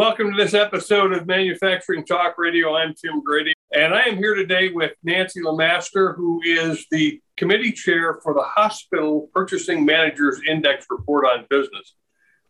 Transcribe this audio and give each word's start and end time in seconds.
Welcome 0.00 0.30
to 0.30 0.36
this 0.42 0.54
episode 0.54 1.12
of 1.12 1.26
Manufacturing 1.26 2.06
Talk 2.06 2.38
Radio. 2.38 2.74
I'm 2.74 2.94
Tim 2.94 3.22
Grady, 3.22 3.52
and 3.74 3.92
I 3.92 4.04
am 4.04 4.16
here 4.16 4.34
today 4.34 4.70
with 4.70 4.92
Nancy 5.02 5.42
Lamaster, 5.42 6.14
who 6.16 6.40
is 6.42 6.86
the 6.90 7.20
committee 7.36 7.70
chair 7.70 8.18
for 8.22 8.32
the 8.32 8.40
Hospital 8.42 9.28
Purchasing 9.34 9.84
Managers 9.84 10.40
Index 10.48 10.86
Report 10.88 11.26
on 11.26 11.44
Business. 11.50 11.94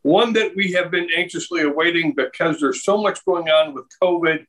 One 0.02 0.32
that 0.34 0.54
we 0.54 0.70
have 0.74 0.92
been 0.92 1.08
anxiously 1.12 1.62
awaiting 1.62 2.14
because 2.14 2.60
there's 2.60 2.84
so 2.84 3.02
much 3.02 3.24
going 3.24 3.48
on 3.48 3.74
with 3.74 3.86
COVID. 4.00 4.44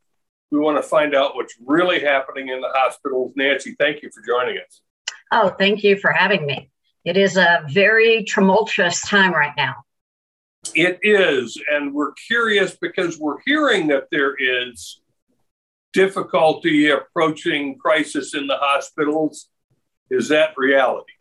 We 0.52 0.60
want 0.60 0.78
to 0.78 0.88
find 0.88 1.16
out 1.16 1.36
what's 1.36 1.56
really 1.66 2.02
happening 2.02 2.50
in 2.50 2.62
the 2.62 2.70
hospitals. 2.72 3.34
Nancy, 3.36 3.76
thank 3.80 4.04
you 4.04 4.12
for 4.14 4.22
joining 4.22 4.60
us. 4.60 4.82
Oh, 5.32 5.50
thank 5.50 5.84
you 5.84 5.98
for 5.98 6.12
having 6.12 6.46
me. 6.46 6.70
It 7.04 7.18
is 7.18 7.36
a 7.36 7.64
very 7.68 8.26
tumultuous 8.26 9.02
time 9.02 9.34
right 9.34 9.54
now. 9.58 9.86
It 10.76 11.00
is. 11.02 11.58
And 11.72 11.94
we're 11.94 12.14
curious 12.14 12.78
because 12.80 13.20
we're 13.20 13.40
hearing 13.46 13.88
that 13.88 14.08
there 14.12 14.36
is 14.38 15.02
difficulty 15.94 16.90
approaching 16.90 17.78
crisis 17.78 18.34
in 18.34 18.48
the 18.48 18.58
hospitals. 18.58 19.50
Is 20.10 20.30
that 20.30 20.54
reality? 20.58 21.14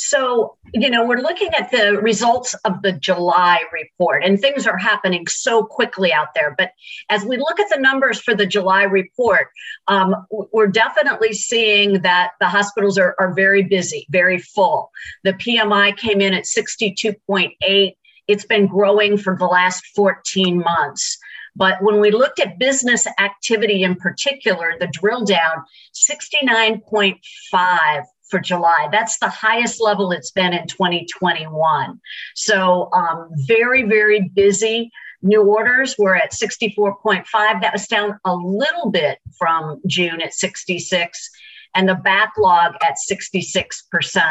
So, 0.00 0.56
you 0.74 0.90
know, 0.90 1.04
we're 1.04 1.20
looking 1.20 1.52
at 1.54 1.72
the 1.72 1.98
results 2.00 2.54
of 2.64 2.82
the 2.82 2.92
July 2.92 3.64
report, 3.72 4.22
and 4.22 4.40
things 4.40 4.64
are 4.64 4.78
happening 4.78 5.26
so 5.26 5.64
quickly 5.64 6.12
out 6.12 6.28
there. 6.36 6.54
But 6.56 6.70
as 7.08 7.24
we 7.24 7.36
look 7.36 7.58
at 7.58 7.68
the 7.68 7.80
numbers 7.80 8.20
for 8.20 8.32
the 8.32 8.46
July 8.46 8.84
report, 8.84 9.48
um, 9.88 10.14
we're 10.30 10.68
definitely 10.68 11.32
seeing 11.32 12.02
that 12.02 12.34
the 12.38 12.48
hospitals 12.48 12.96
are, 12.96 13.16
are 13.18 13.34
very 13.34 13.64
busy, 13.64 14.06
very 14.10 14.38
full. 14.38 14.92
The 15.24 15.32
PMI 15.32 15.96
came 15.96 16.20
in 16.20 16.32
at 16.32 16.44
62.8. 16.44 17.96
It's 18.28 18.46
been 18.46 18.68
growing 18.68 19.18
for 19.18 19.36
the 19.36 19.46
last 19.46 19.84
14 19.96 20.58
months. 20.58 21.18
But 21.56 21.82
when 21.82 21.98
we 21.98 22.12
looked 22.12 22.38
at 22.38 22.60
business 22.60 23.04
activity 23.18 23.82
in 23.82 23.96
particular, 23.96 24.76
the 24.78 24.86
drill 24.92 25.24
down, 25.24 25.64
69.5 25.92 28.04
for 28.30 28.40
July. 28.40 28.88
That's 28.92 29.18
the 29.18 29.28
highest 29.28 29.80
level 29.80 30.12
it's 30.12 30.30
been 30.30 30.52
in 30.52 30.66
2021. 30.66 32.00
So, 32.34 32.90
um, 32.92 33.30
very, 33.46 33.82
very 33.82 34.30
busy. 34.34 34.90
New 35.22 35.42
orders 35.42 35.96
were 35.98 36.14
at 36.14 36.32
64.5. 36.32 37.24
That 37.60 37.72
was 37.72 37.86
down 37.86 38.18
a 38.24 38.34
little 38.34 38.90
bit 38.90 39.18
from 39.36 39.80
June 39.86 40.20
at 40.20 40.34
66, 40.34 41.30
and 41.74 41.88
the 41.88 41.96
backlog 41.96 42.74
at 42.82 42.96
66%, 43.10 44.22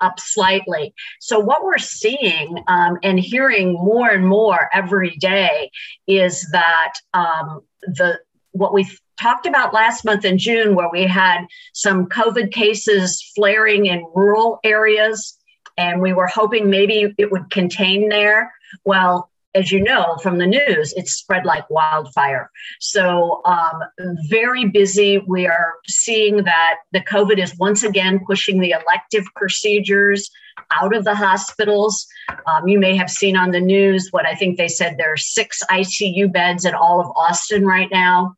up 0.00 0.18
slightly. 0.18 0.92
So, 1.20 1.38
what 1.38 1.64
we're 1.64 1.78
seeing 1.78 2.58
um, 2.66 2.98
and 3.02 3.18
hearing 3.18 3.74
more 3.74 4.10
and 4.10 4.26
more 4.26 4.68
every 4.72 5.16
day 5.16 5.70
is 6.06 6.48
that 6.50 6.94
um, 7.12 7.60
the 7.82 8.18
what 8.52 8.72
we 8.72 8.88
talked 9.20 9.46
about 9.46 9.74
last 9.74 10.04
month 10.04 10.24
in 10.24 10.38
June, 10.38 10.74
where 10.74 10.90
we 10.90 11.04
had 11.04 11.46
some 11.72 12.06
COVID 12.06 12.52
cases 12.52 13.22
flaring 13.34 13.86
in 13.86 14.06
rural 14.14 14.60
areas, 14.64 15.38
and 15.76 16.00
we 16.00 16.12
were 16.12 16.26
hoping 16.26 16.70
maybe 16.70 17.14
it 17.18 17.32
would 17.32 17.50
contain 17.50 18.08
there. 18.08 18.52
Well, 18.84 19.30
as 19.54 19.70
you 19.70 19.82
know 19.82 20.16
from 20.22 20.38
the 20.38 20.46
news, 20.46 20.92
it's 20.96 21.12
spread 21.12 21.44
like 21.44 21.68
wildfire. 21.70 22.50
So, 22.80 23.40
um, 23.44 23.80
very 24.28 24.66
busy. 24.66 25.18
We 25.18 25.46
are 25.46 25.74
seeing 25.86 26.44
that 26.44 26.76
the 26.92 27.00
COVID 27.00 27.38
is 27.38 27.56
once 27.58 27.82
again 27.82 28.20
pushing 28.26 28.60
the 28.60 28.72
elective 28.72 29.24
procedures 29.36 30.30
out 30.72 30.94
of 30.94 31.04
the 31.04 31.14
hospitals. 31.14 32.06
Um, 32.46 32.68
you 32.68 32.78
may 32.78 32.96
have 32.96 33.10
seen 33.10 33.36
on 33.36 33.50
the 33.50 33.60
news 33.60 34.08
what 34.10 34.26
I 34.26 34.34
think 34.34 34.56
they 34.56 34.68
said 34.68 34.96
there 34.96 35.12
are 35.12 35.16
six 35.16 35.62
ICU 35.70 36.32
beds 36.32 36.64
in 36.64 36.74
all 36.74 37.00
of 37.00 37.10
Austin 37.16 37.64
right 37.64 37.88
now. 37.90 38.36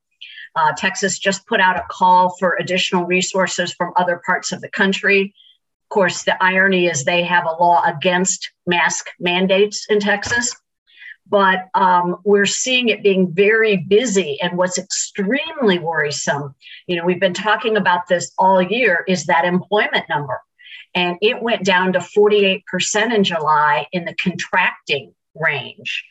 Uh, 0.56 0.72
Texas 0.76 1.18
just 1.18 1.46
put 1.46 1.60
out 1.60 1.76
a 1.76 1.84
call 1.90 2.34
for 2.38 2.56
additional 2.58 3.04
resources 3.04 3.72
from 3.74 3.92
other 3.94 4.20
parts 4.24 4.52
of 4.52 4.62
the 4.62 4.70
country. 4.70 5.34
Of 5.84 5.88
course, 5.90 6.24
the 6.24 6.42
irony 6.42 6.86
is 6.86 7.04
they 7.04 7.22
have 7.24 7.44
a 7.44 7.62
law 7.62 7.82
against 7.84 8.50
mask 8.66 9.06
mandates 9.20 9.86
in 9.90 10.00
Texas, 10.00 10.56
but 11.28 11.68
um, 11.74 12.16
we're 12.24 12.46
seeing 12.46 12.88
it 12.88 13.02
being 13.02 13.32
very 13.32 13.76
busy. 13.76 14.38
And 14.40 14.56
what's 14.56 14.78
extremely 14.78 15.78
worrisome, 15.78 16.54
you 16.86 16.96
know, 16.96 17.04
we've 17.04 17.20
been 17.20 17.34
talking 17.34 17.76
about 17.76 18.08
this 18.08 18.32
all 18.38 18.62
year, 18.62 19.04
is 19.06 19.26
that 19.26 19.44
employment 19.44 20.06
number. 20.08 20.40
And 20.94 21.18
it 21.20 21.42
went 21.42 21.64
down 21.64 21.92
to 21.92 21.98
48% 21.98 22.62
in 23.14 23.22
July 23.22 23.86
in 23.92 24.06
the 24.06 24.14
contracting 24.14 25.14
range. 25.34 26.04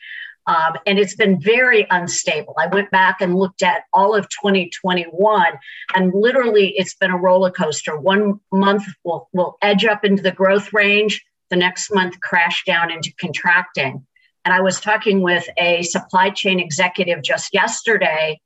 Um, 0.46 0.74
and 0.86 0.98
it's 0.98 1.16
been 1.16 1.40
very 1.40 1.86
unstable. 1.90 2.54
I 2.56 2.68
went 2.68 2.90
back 2.90 3.20
and 3.20 3.34
looked 3.34 3.62
at 3.62 3.82
all 3.92 4.14
of 4.14 4.28
2021, 4.28 5.52
and 5.94 6.12
literally 6.14 6.72
it's 6.76 6.94
been 6.94 7.10
a 7.10 7.16
roller 7.16 7.50
coaster. 7.50 7.98
One 7.98 8.40
month 8.52 8.84
will, 9.04 9.28
will 9.32 9.56
edge 9.60 9.84
up 9.84 10.04
into 10.04 10.22
the 10.22 10.30
growth 10.30 10.72
range, 10.72 11.24
the 11.50 11.56
next 11.56 11.92
month 11.92 12.20
crash 12.20 12.64
down 12.64 12.92
into 12.92 13.12
contracting. 13.18 14.06
And 14.44 14.54
I 14.54 14.60
was 14.60 14.80
talking 14.80 15.22
with 15.22 15.48
a 15.58 15.82
supply 15.82 16.30
chain 16.30 16.60
executive 16.60 17.22
just 17.22 17.52
yesterday 17.52 18.40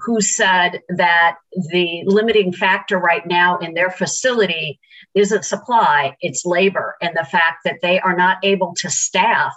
who 0.00 0.20
said 0.20 0.80
that 0.90 1.36
the 1.72 2.02
limiting 2.04 2.52
factor 2.52 2.98
right 2.98 3.26
now 3.26 3.56
in 3.58 3.72
their 3.72 3.90
facility 3.90 4.78
isn't 5.14 5.46
supply, 5.46 6.14
it's 6.20 6.44
labor, 6.44 6.96
and 7.00 7.16
the 7.16 7.24
fact 7.24 7.60
that 7.64 7.78
they 7.80 7.98
are 8.00 8.14
not 8.14 8.36
able 8.42 8.74
to 8.76 8.90
staff 8.90 9.54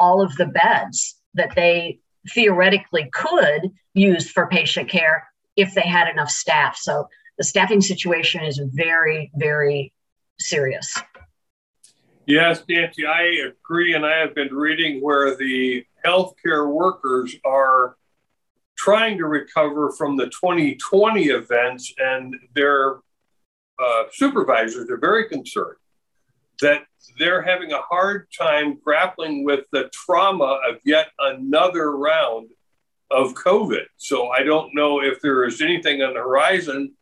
all 0.00 0.20
of 0.20 0.34
the 0.36 0.46
beds 0.46 1.15
that 1.36 1.54
they 1.54 2.00
theoretically 2.28 3.08
could 3.12 3.70
use 3.94 4.30
for 4.30 4.48
patient 4.48 4.88
care 4.88 5.28
if 5.54 5.74
they 5.74 5.82
had 5.82 6.08
enough 6.08 6.30
staff. 6.30 6.76
So 6.76 7.08
the 7.38 7.44
staffing 7.44 7.80
situation 7.80 8.44
is 8.44 8.60
very, 8.62 9.30
very 9.34 9.92
serious. 10.38 10.98
Yes, 12.26 12.62
Nancy, 12.68 13.06
I 13.06 13.22
agree. 13.48 13.94
And 13.94 14.04
I 14.04 14.18
have 14.18 14.34
been 14.34 14.52
reading 14.52 15.00
where 15.00 15.36
the 15.36 15.84
healthcare 16.04 16.68
workers 16.68 17.36
are 17.44 17.96
trying 18.76 19.16
to 19.18 19.26
recover 19.26 19.92
from 19.92 20.16
the 20.16 20.26
2020 20.26 21.26
events, 21.26 21.92
and 21.98 22.34
their 22.54 22.96
uh, 23.78 24.04
supervisors 24.12 24.90
are 24.90 24.98
very 24.98 25.28
concerned 25.28 25.76
that 26.60 26.82
they're 27.18 27.42
having 27.42 27.72
a 27.72 27.82
hard 27.82 28.28
time 28.36 28.78
grappling 28.82 29.44
with 29.44 29.64
the 29.72 29.88
trauma 29.92 30.60
of 30.68 30.76
yet 30.84 31.08
another 31.18 31.96
round 31.96 32.50
of 33.10 33.34
COVID. 33.34 33.84
So 33.96 34.28
I 34.28 34.42
don't 34.42 34.74
know 34.74 35.00
if 35.00 35.20
there 35.20 35.44
is 35.44 35.60
anything 35.60 36.02
on 36.02 36.14
the 36.14 36.20
horizon 36.20 36.94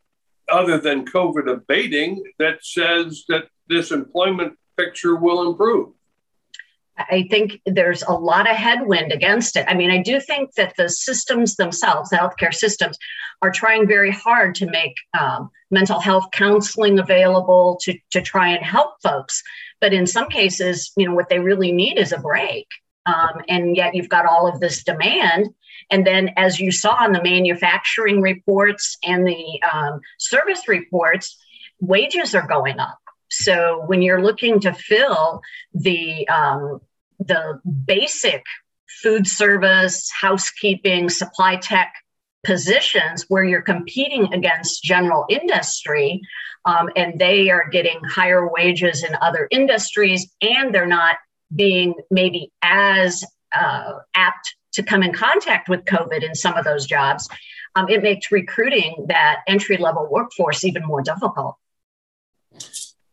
other 0.49 0.77
than 0.77 1.05
COVID 1.05 1.51
abating 1.51 2.23
that 2.37 2.63
says 2.63 3.23
that 3.29 3.45
this 3.67 3.91
employment 3.91 4.53
picture 4.77 5.15
will 5.15 5.49
improve. 5.49 5.93
I 6.97 7.27
think 7.29 7.59
there's 7.65 8.03
a 8.03 8.13
lot 8.13 8.49
of 8.49 8.55
headwind 8.55 9.11
against 9.11 9.57
it. 9.57 9.65
I 9.67 9.73
mean, 9.73 9.91
I 9.91 10.01
do 10.01 10.19
think 10.19 10.53
that 10.55 10.75
the 10.77 10.87
systems 10.87 11.55
themselves, 11.55 12.09
the 12.09 12.17
healthcare 12.17 12.53
systems, 12.53 12.97
are 13.41 13.51
trying 13.51 13.87
very 13.87 14.11
hard 14.11 14.55
to 14.55 14.65
make 14.69 14.95
um, 15.19 15.49
mental 15.71 15.99
health 15.99 16.27
counseling 16.31 16.99
available 16.99 17.77
to, 17.81 17.97
to 18.11 18.21
try 18.21 18.49
and 18.49 18.65
help 18.65 19.01
folks. 19.03 19.43
But 19.81 19.93
in 19.93 20.07
some 20.07 20.29
cases, 20.29 20.91
you 20.95 21.05
know, 21.05 21.13
what 21.13 21.27
they 21.29 21.39
really 21.39 21.71
need 21.71 21.97
is 21.99 22.13
a 22.13 22.19
break. 22.19 22.67
Um, 23.05 23.41
and 23.49 23.75
yet 23.75 23.93
you've 23.93 24.09
got 24.09 24.25
all 24.25 24.47
of 24.47 24.59
this 24.59 24.83
demand. 24.83 25.53
And 25.91 26.07
then, 26.07 26.31
as 26.37 26.59
you 26.59 26.71
saw 26.71 27.05
in 27.05 27.11
the 27.11 27.21
manufacturing 27.21 28.21
reports 28.21 28.97
and 29.03 29.27
the 29.27 29.61
um, 29.71 29.99
service 30.17 30.67
reports, 30.67 31.37
wages 31.79 32.33
are 32.33 32.47
going 32.47 32.79
up. 32.79 32.97
So 33.43 33.83
when 33.85 34.01
you're 34.01 34.23
looking 34.23 34.59
to 34.61 34.73
fill 34.73 35.41
the 35.73 36.27
um, 36.27 36.81
the 37.19 37.59
basic 37.85 38.43
food 38.87 39.27
service, 39.27 40.09
housekeeping, 40.11 41.09
supply 41.09 41.57
tech 41.57 41.93
positions 42.43 43.25
where 43.27 43.43
you're 43.43 43.61
competing 43.61 44.33
against 44.33 44.83
general 44.83 45.25
industry 45.29 46.21
um, 46.65 46.89
and 46.95 47.19
they 47.19 47.49
are 47.49 47.67
getting 47.69 47.99
higher 48.03 48.47
wages 48.47 49.03
in 49.03 49.15
other 49.21 49.47
industries 49.51 50.31
and 50.41 50.73
they're 50.73 50.85
not 50.85 51.17
being 51.53 51.95
maybe 52.11 52.51
as 52.61 53.23
uh, 53.53 53.93
apt 54.15 54.55
to 54.73 54.83
come 54.83 55.03
in 55.03 55.13
contact 55.13 55.69
with 55.69 55.85
COVID 55.85 56.23
in 56.23 56.35
some 56.35 56.55
of 56.55 56.65
those 56.65 56.85
jobs, 56.85 57.29
um, 57.75 57.89
it 57.89 58.03
makes 58.03 58.31
recruiting 58.31 59.05
that 59.07 59.41
entry 59.47 59.77
level 59.77 60.07
workforce 60.09 60.63
even 60.63 60.85
more 60.85 61.01
difficult. 61.01 61.57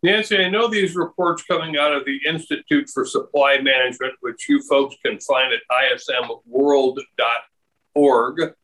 Nancy, 0.05 0.45
I 0.45 0.51
know 0.51 0.67
these 0.67 0.97
reports 0.97 1.45
coming 1.45 1.77
out 1.77 1.93
of 1.93 2.05
the 2.05 2.19
Institute 2.27 2.91
for 2.93 3.07
Supply 3.07 3.61
Management, 3.61 4.15
which 4.21 4.49
you 4.49 4.61
folks 4.63 4.97
can 5.05 5.21
find 5.21 5.53
at 5.53 5.61
ismworld.org, 5.71 8.55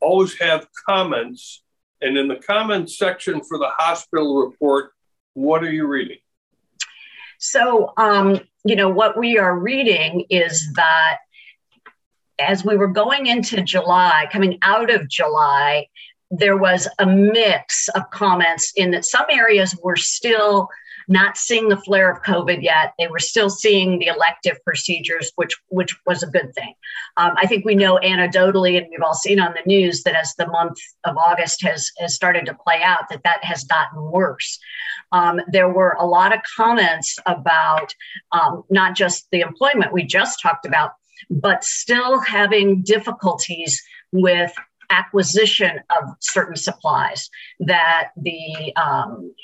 always 0.00 0.38
have 0.38 0.68
comments. 0.88 1.64
And 2.00 2.16
in 2.16 2.28
the 2.28 2.36
comments 2.36 2.96
section 2.96 3.42
for 3.42 3.58
the 3.58 3.70
hospital 3.76 4.36
report, 4.36 4.92
what 5.34 5.64
are 5.64 5.72
you 5.72 5.88
reading? 5.88 6.18
So, 7.38 7.92
um, 7.96 8.38
you 8.64 8.76
know, 8.76 8.88
what 8.88 9.18
we 9.18 9.36
are 9.36 9.58
reading 9.58 10.26
is 10.30 10.72
that 10.74 11.18
as 12.38 12.64
we 12.64 12.76
were 12.76 12.86
going 12.86 13.26
into 13.26 13.62
July, 13.62 14.28
coming 14.30 14.60
out 14.62 14.90
of 14.90 15.08
July, 15.08 15.88
there 16.30 16.56
was 16.56 16.88
a 16.98 17.06
mix 17.06 17.88
of 17.88 18.10
comments 18.10 18.72
in 18.76 18.90
that 18.90 19.04
some 19.04 19.26
areas 19.30 19.76
were 19.82 19.96
still 19.96 20.68
not 21.08 21.38
seeing 21.38 21.68
the 21.68 21.76
flare 21.76 22.10
of 22.12 22.22
COVID 22.22 22.62
yet. 22.62 22.92
They 22.98 23.08
were 23.08 23.18
still 23.18 23.48
seeing 23.48 23.98
the 23.98 24.08
elective 24.08 24.62
procedures, 24.62 25.32
which 25.36 25.56
which 25.68 25.96
was 26.06 26.22
a 26.22 26.26
good 26.26 26.54
thing. 26.54 26.74
Um, 27.16 27.32
I 27.36 27.46
think 27.46 27.64
we 27.64 27.74
know 27.74 27.98
anecdotally, 28.02 28.76
and 28.76 28.86
we've 28.90 29.02
all 29.02 29.14
seen 29.14 29.40
on 29.40 29.54
the 29.54 29.66
news 29.66 30.02
that 30.02 30.14
as 30.14 30.34
the 30.34 30.46
month 30.46 30.78
of 31.04 31.16
August 31.16 31.62
has 31.62 31.90
has 31.98 32.14
started 32.14 32.44
to 32.46 32.54
play 32.54 32.82
out, 32.82 33.08
that 33.08 33.22
that 33.24 33.42
has 33.42 33.64
gotten 33.64 34.02
worse. 34.10 34.58
Um, 35.10 35.40
there 35.48 35.72
were 35.72 35.96
a 35.98 36.06
lot 36.06 36.34
of 36.34 36.40
comments 36.56 37.18
about 37.24 37.94
um, 38.32 38.64
not 38.68 38.94
just 38.94 39.26
the 39.32 39.40
employment 39.40 39.94
we 39.94 40.04
just 40.04 40.42
talked 40.42 40.66
about, 40.66 40.92
but 41.30 41.64
still 41.64 42.20
having 42.20 42.82
difficulties 42.82 43.82
with 44.12 44.52
acquisition 44.90 45.80
of 45.90 46.10
certain 46.20 46.56
supplies 46.56 47.30
that 47.60 48.10
the 48.16 48.72
um, 48.76 49.34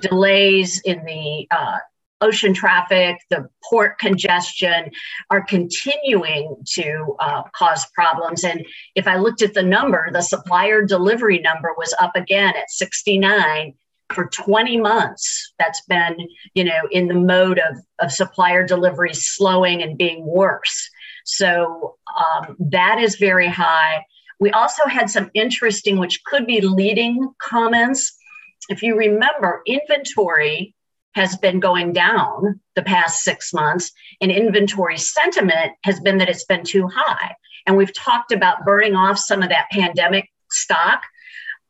delays 0.00 0.80
in 0.84 1.04
the 1.04 1.46
uh, 1.50 1.78
ocean 2.20 2.52
traffic, 2.52 3.16
the 3.30 3.48
port 3.64 3.98
congestion 3.98 4.90
are 5.30 5.42
continuing 5.42 6.56
to 6.66 7.16
uh, 7.18 7.42
cause 7.54 7.86
problems. 7.94 8.44
And 8.44 8.66
if 8.94 9.06
I 9.06 9.16
looked 9.16 9.42
at 9.42 9.54
the 9.54 9.62
number, 9.62 10.10
the 10.12 10.20
supplier 10.20 10.84
delivery 10.84 11.38
number 11.38 11.74
was 11.76 11.94
up 12.00 12.16
again 12.16 12.54
at 12.56 12.70
69 12.70 13.74
for 14.12 14.26
20 14.26 14.76
months. 14.78 15.52
That's 15.58 15.80
been, 15.82 16.16
you 16.54 16.64
know, 16.64 16.88
in 16.90 17.08
the 17.08 17.14
mode 17.14 17.58
of, 17.58 17.78
of 18.00 18.12
supplier 18.12 18.66
delivery 18.66 19.14
slowing 19.14 19.82
and 19.82 19.96
being 19.96 20.26
worse. 20.26 20.90
So 21.24 21.96
um, 22.18 22.56
that 22.58 22.98
is 22.98 23.16
very 23.16 23.48
high. 23.48 24.04
We 24.40 24.50
also 24.50 24.86
had 24.86 25.10
some 25.10 25.30
interesting, 25.34 25.98
which 25.98 26.24
could 26.24 26.46
be 26.46 26.60
leading 26.60 27.28
comments 27.38 28.16
if 28.68 28.82
you 28.82 28.96
remember, 28.96 29.62
inventory 29.66 30.74
has 31.14 31.36
been 31.36 31.58
going 31.58 31.92
down 31.92 32.60
the 32.76 32.82
past 32.82 33.22
six 33.22 33.52
months, 33.52 33.90
and 34.20 34.30
inventory 34.30 34.96
sentiment 34.96 35.72
has 35.82 35.98
been 36.00 36.18
that 36.18 36.28
it's 36.28 36.44
been 36.44 36.64
too 36.64 36.86
high. 36.86 37.34
And 37.66 37.76
we've 37.76 37.94
talked 37.94 38.32
about 38.32 38.64
burning 38.64 38.94
off 38.94 39.18
some 39.18 39.42
of 39.42 39.48
that 39.48 39.70
pandemic 39.70 40.30
stock. 40.50 41.02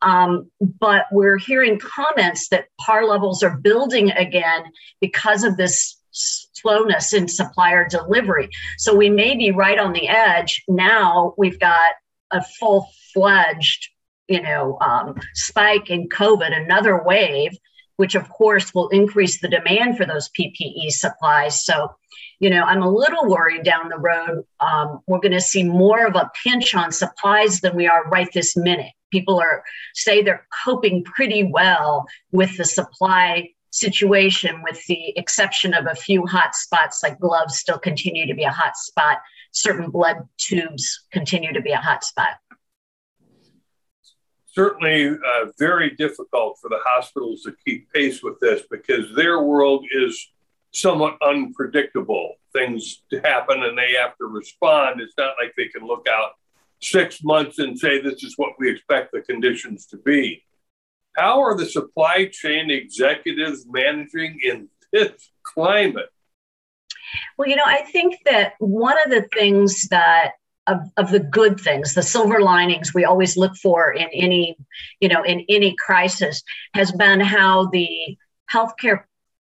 Um, 0.03 0.51
but 0.61 1.07
we're 1.11 1.39
hearing 1.39 1.79
comments 1.79 2.49
that 2.49 2.67
par 2.79 3.07
levels 3.07 3.43
are 3.43 3.59
building 3.59 4.11
again 4.11 4.65
because 5.01 5.45
of 5.45 5.57
this 5.57 5.99
slowness 6.11 7.13
in 7.13 7.29
supplier 7.29 7.87
delivery. 7.89 8.49
So 8.79 8.95
we 8.95 9.11
may 9.11 9.37
be 9.37 9.51
right 9.51 9.79
on 9.79 9.93
the 9.93 10.09
edge. 10.09 10.63
Now 10.69 11.35
we've 11.39 11.59
got 11.59 11.93
a 12.33 12.43
full 12.43 12.89
fledged 13.13 13.89
you 14.31 14.41
know, 14.41 14.79
um, 14.81 15.21
spike 15.35 15.91
in 15.91 16.09
COVID, 16.09 16.57
another 16.57 17.03
wave, 17.03 17.51
which 17.97 18.15
of 18.15 18.31
course 18.31 18.73
will 18.73 18.89
increase 18.91 19.41
the 19.41 19.49
demand 19.49 19.97
for 19.97 20.07
those 20.07 20.31
PPE 20.31 20.91
supplies. 20.91 21.65
So, 21.65 21.91
you 22.39 22.49
know, 22.49 22.63
I'm 22.63 22.81
a 22.81 22.89
little 22.89 23.29
worried 23.29 23.65
down 23.65 23.89
the 23.89 23.99
road. 23.99 24.45
Um, 24.61 25.01
we're 25.09 25.19
going 25.19 25.33
to 25.33 25.41
see 25.41 25.65
more 25.65 26.07
of 26.07 26.15
a 26.15 26.31
pinch 26.45 26.77
on 26.77 26.93
supplies 26.93 27.61
than 27.61 27.75
we 27.75 27.89
are 27.89 28.09
right 28.09 28.29
this 28.33 28.57
minute. 28.57 28.93
People 29.11 29.41
are 29.41 29.65
say 29.95 30.23
they're 30.23 30.47
coping 30.65 31.03
pretty 31.03 31.43
well 31.43 32.07
with 32.31 32.57
the 32.57 32.65
supply 32.65 33.51
situation, 33.73 34.63
with 34.63 34.81
the 34.87 35.13
exception 35.19 35.75
of 35.75 35.87
a 35.87 35.97
few 35.97 36.25
hot 36.25 36.55
spots 36.55 37.03
like 37.03 37.19
gloves 37.19 37.59
still 37.59 37.79
continue 37.79 38.29
to 38.29 38.35
be 38.35 38.45
a 38.45 38.51
hot 38.51 38.77
spot. 38.77 39.19
Certain 39.53 39.91
blood 39.91 40.29
tubes 40.39 41.07
continue 41.13 41.53
to 41.53 41.61
be 41.61 41.73
a 41.73 41.79
hot 41.79 42.05
spot 42.05 42.37
certainly 44.53 45.09
uh, 45.09 45.47
very 45.59 45.91
difficult 45.91 46.59
for 46.61 46.69
the 46.69 46.81
hospitals 46.85 47.43
to 47.43 47.55
keep 47.65 47.91
pace 47.93 48.23
with 48.23 48.39
this 48.41 48.63
because 48.71 49.15
their 49.15 49.43
world 49.43 49.87
is 49.93 50.29
somewhat 50.73 51.17
unpredictable. 51.23 52.35
Things 52.53 53.03
happen 53.25 53.63
and 53.63 53.79
they 53.79 53.95
have 54.01 54.17
to 54.19 54.27
respond. 54.27 55.01
It's 55.01 55.15
not 55.17 55.35
like 55.41 55.55
they 55.57 55.69
can 55.69 55.87
look 55.87 56.07
out 56.09 56.33
six 56.81 57.23
months 57.23 57.59
and 57.59 57.79
say, 57.79 58.01
this 58.01 58.23
is 58.23 58.35
what 58.37 58.53
we 58.59 58.71
expect 58.71 59.13
the 59.13 59.21
conditions 59.21 59.87
to 59.87 59.97
be. 59.99 60.43
How 61.17 61.41
are 61.41 61.57
the 61.57 61.67
supply 61.67 62.29
chain 62.31 62.71
executives 62.71 63.67
managing 63.69 64.41
in 64.43 64.69
this 64.93 65.31
climate? 65.43 66.11
Well, 67.41 67.49
you 67.49 67.57
know, 67.57 67.65
I 67.65 67.81
think 67.85 68.19
that 68.27 68.53
one 68.59 68.99
of 69.03 69.11
the 69.11 69.23
things 69.33 69.89
that 69.89 70.33
of, 70.67 70.81
of 70.99 71.11
the 71.11 71.21
good 71.21 71.59
things 71.59 71.95
the 71.95 72.03
silver 72.03 72.39
linings 72.41 72.93
we 72.93 73.07
always 73.07 73.35
look 73.39 73.57
for 73.57 73.91
in 73.93 74.09
any 74.13 74.59
you 75.01 75.09
know 75.09 75.23
in 75.23 75.47
any 75.49 75.75
crisis 75.75 76.43
has 76.75 76.93
been 76.93 77.19
how 77.19 77.69
the 77.69 78.19
healthcare 78.53 79.05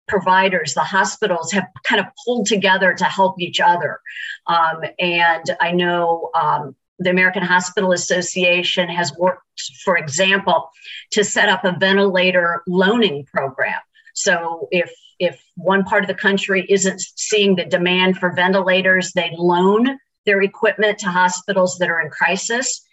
providers 0.07 0.75
the 0.75 0.81
hospitals 0.81 1.51
have 1.51 1.67
kind 1.83 2.01
of 2.01 2.07
pulled 2.25 2.47
together 2.47 2.95
to 2.95 3.05
help 3.05 3.41
each 3.41 3.59
other 3.59 3.99
um, 4.47 4.85
and 5.01 5.45
i 5.61 5.73
know 5.73 6.31
um, 6.35 6.77
the 7.01 7.11
American 7.11 7.43
Hospital 7.43 7.91
Association 7.91 8.89
has 8.89 9.13
worked, 9.19 9.73
for 9.83 9.97
example, 9.97 10.71
to 11.11 11.25
set 11.25 11.49
up 11.49 11.65
a 11.65 11.77
ventilator 11.77 12.63
loaning 12.69 13.25
program. 13.25 13.81
So 14.15 14.69
if 14.71 14.93
if 15.23 15.41
one 15.55 15.85
part 15.85 16.03
of 16.03 16.09
the 16.09 16.23
country 16.29 16.67
isn't 16.69 17.01
seeing 17.01 17.55
the 17.55 17.65
demand 17.65 18.19
for 18.19 18.35
ventilators, 18.35 19.13
they 19.13 19.31
loan 19.39 19.97
their 20.27 20.43
equipment 20.43 20.99
to 20.99 21.07
hospitals 21.07 21.79
that 21.79 21.89
are 21.89 22.01
in 22.01 22.11
crisis. 22.11 22.85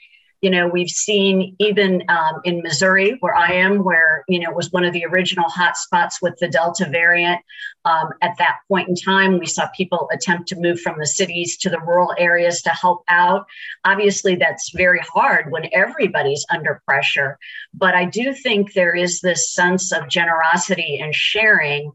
You 0.42 0.52
know, 0.52 0.68
we've 0.68 0.90
seen 0.90 1.56
even 1.60 2.04
um, 2.08 2.36
in 2.46 2.62
Missouri, 2.62 3.18
where 3.20 3.36
I 3.36 3.52
am, 3.54 3.84
where, 3.84 4.24
you 4.30 4.40
know, 4.40 4.52
it 4.52 4.56
was 4.56 4.72
one 4.72 4.86
of 4.86 4.94
the 4.94 5.06
original 5.06 5.50
hotspots 5.50 6.22
with 6.22 6.38
the 6.40 6.48
Delta 6.48 6.88
variant. 6.88 7.42
Um, 7.84 8.12
at 8.22 8.38
that 8.38 8.60
point 8.70 8.88
in 8.88 8.96
time, 8.96 9.40
we 9.40 9.48
saw 9.48 9.68
people 9.76 10.08
attempt 10.14 10.48
to 10.50 10.56
move 10.56 10.80
from 10.80 11.00
the 11.00 11.08
cities 11.08 11.58
to 11.58 11.70
the 11.70 11.82
rural 11.82 12.14
areas 12.18 12.62
to 12.62 12.70
help 12.70 13.04
out. 13.10 13.48
Obviously, 13.84 14.36
that's 14.36 14.70
very 14.70 15.02
hard 15.14 15.52
when 15.52 15.68
everybody's 15.74 16.46
under 16.54 16.82
pressure. 16.88 17.38
But 17.74 17.96
I 17.96 18.06
do 18.06 18.34
think 18.34 18.74
there 18.74 18.96
is 18.96 19.20
this 19.20 19.52
sense 19.52 19.92
of 19.92 20.08
generosity 20.08 21.00
and 21.02 21.14
sharing. 21.14 21.92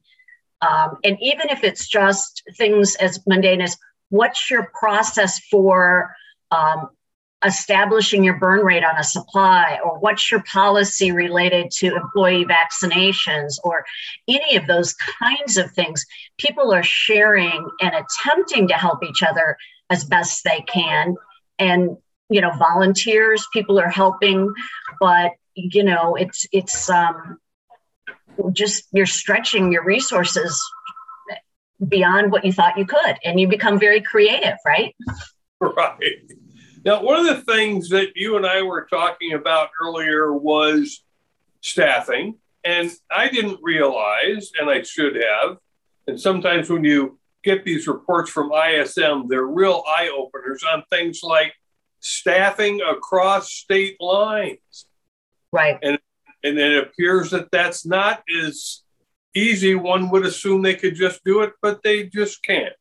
Um, 0.65 0.99
and 1.05 1.19
even 1.21 1.51
if 1.51 1.65
it's 1.65 1.89
just 1.89 2.43
things 2.57 2.95
as 2.97 3.21
mundane 3.27 3.61
as 3.61 3.77
what's 4.11 4.51
your 4.51 4.71
process 4.79 5.39
for 5.51 6.15
um, 6.51 6.89
establishing 7.45 8.25
your 8.25 8.39
burn 8.39 8.65
rate 8.65 8.85
on 8.85 8.97
a 8.97 9.05
supply? 9.05 9.79
Or 9.85 9.99
what's 9.99 10.31
your 10.31 10.43
policy 10.51 11.13
related 11.13 11.71
to 11.79 11.95
employee 11.95 12.47
vaccinations? 12.47 13.59
Or 13.63 13.85
any 14.29 14.57
of 14.57 14.67
those 14.67 14.95
kinds 14.95 15.57
of 15.57 15.71
things. 15.73 16.05
People 16.39 16.73
are 16.73 16.83
sharing 16.83 17.69
and 17.81 17.95
attempting 17.95 18.69
to 18.69 18.75
help 18.75 19.05
each 19.05 19.23
other 19.23 19.57
as 19.91 20.05
best 20.05 20.45
they 20.45 20.63
can. 20.63 21.17
And 21.59 21.97
you 22.31 22.41
know 22.41 22.53
volunteers 22.53 23.47
people 23.53 23.79
are 23.79 23.91
helping. 23.91 24.53
But 25.01 25.33
you 25.55 25.85
know 25.85 26.15
it's 26.17 26.47
it's 26.53 26.89
um 26.91 27.39
just 28.53 28.85
you're 28.93 29.07
stretching 29.07 29.73
your 29.73 29.85
resources 29.85 30.63
beyond 31.89 32.31
what 32.31 32.45
you 32.45 32.53
thought 32.53 32.79
you 32.79 32.87
could 32.87 33.17
and 33.25 33.41
you 33.41 33.49
become 33.49 33.79
very 33.79 34.01
creative 34.01 34.57
right? 34.65 34.95
Right. 35.61 35.99
Now 36.85 37.03
one 37.03 37.27
of 37.27 37.27
the 37.27 37.53
things 37.53 37.89
that 37.91 38.11
you 38.15 38.37
and 38.37 38.47
i 38.47 38.63
were 38.63 38.87
talking 38.91 39.33
about 39.33 39.71
earlier 39.83 40.33
was 40.33 41.03
staffing 41.61 42.37
and 42.65 42.91
i 43.11 43.29
didn't 43.29 43.59
realize 43.63 44.51
and 44.59 44.71
i 44.71 44.83
should 44.83 45.17
have 45.17 45.57
and 46.07 46.21
sometimes 46.21 46.69
when 46.69 46.85
you 46.85 47.19
get 47.43 47.65
these 47.65 47.87
reports 47.87 48.31
from 48.31 48.53
ism 48.53 49.27
they're 49.29 49.47
real 49.47 49.83
eye 49.87 50.11
openers 50.15 50.63
on 50.63 50.83
things 50.91 51.21
like 51.23 51.55
staffing 52.05 52.83
across 52.83 53.51
state 53.51 53.97
lines. 53.99 54.87
Right. 55.53 55.79
And 55.83 55.99
and 56.45 56.59
it 56.59 56.83
appears 56.83 57.31
that 57.31 57.51
that's 57.51 57.87
not 57.87 58.23
as 58.45 58.83
easy, 59.35 59.75
one 59.75 60.11
would 60.11 60.25
assume 60.25 60.63
they 60.63 60.75
could 60.75 60.95
just 60.95 61.25
do 61.25 61.41
it, 61.41 61.55
but 61.61 61.83
they 61.83 62.05
just 62.05 62.45
can't. 62.45 62.75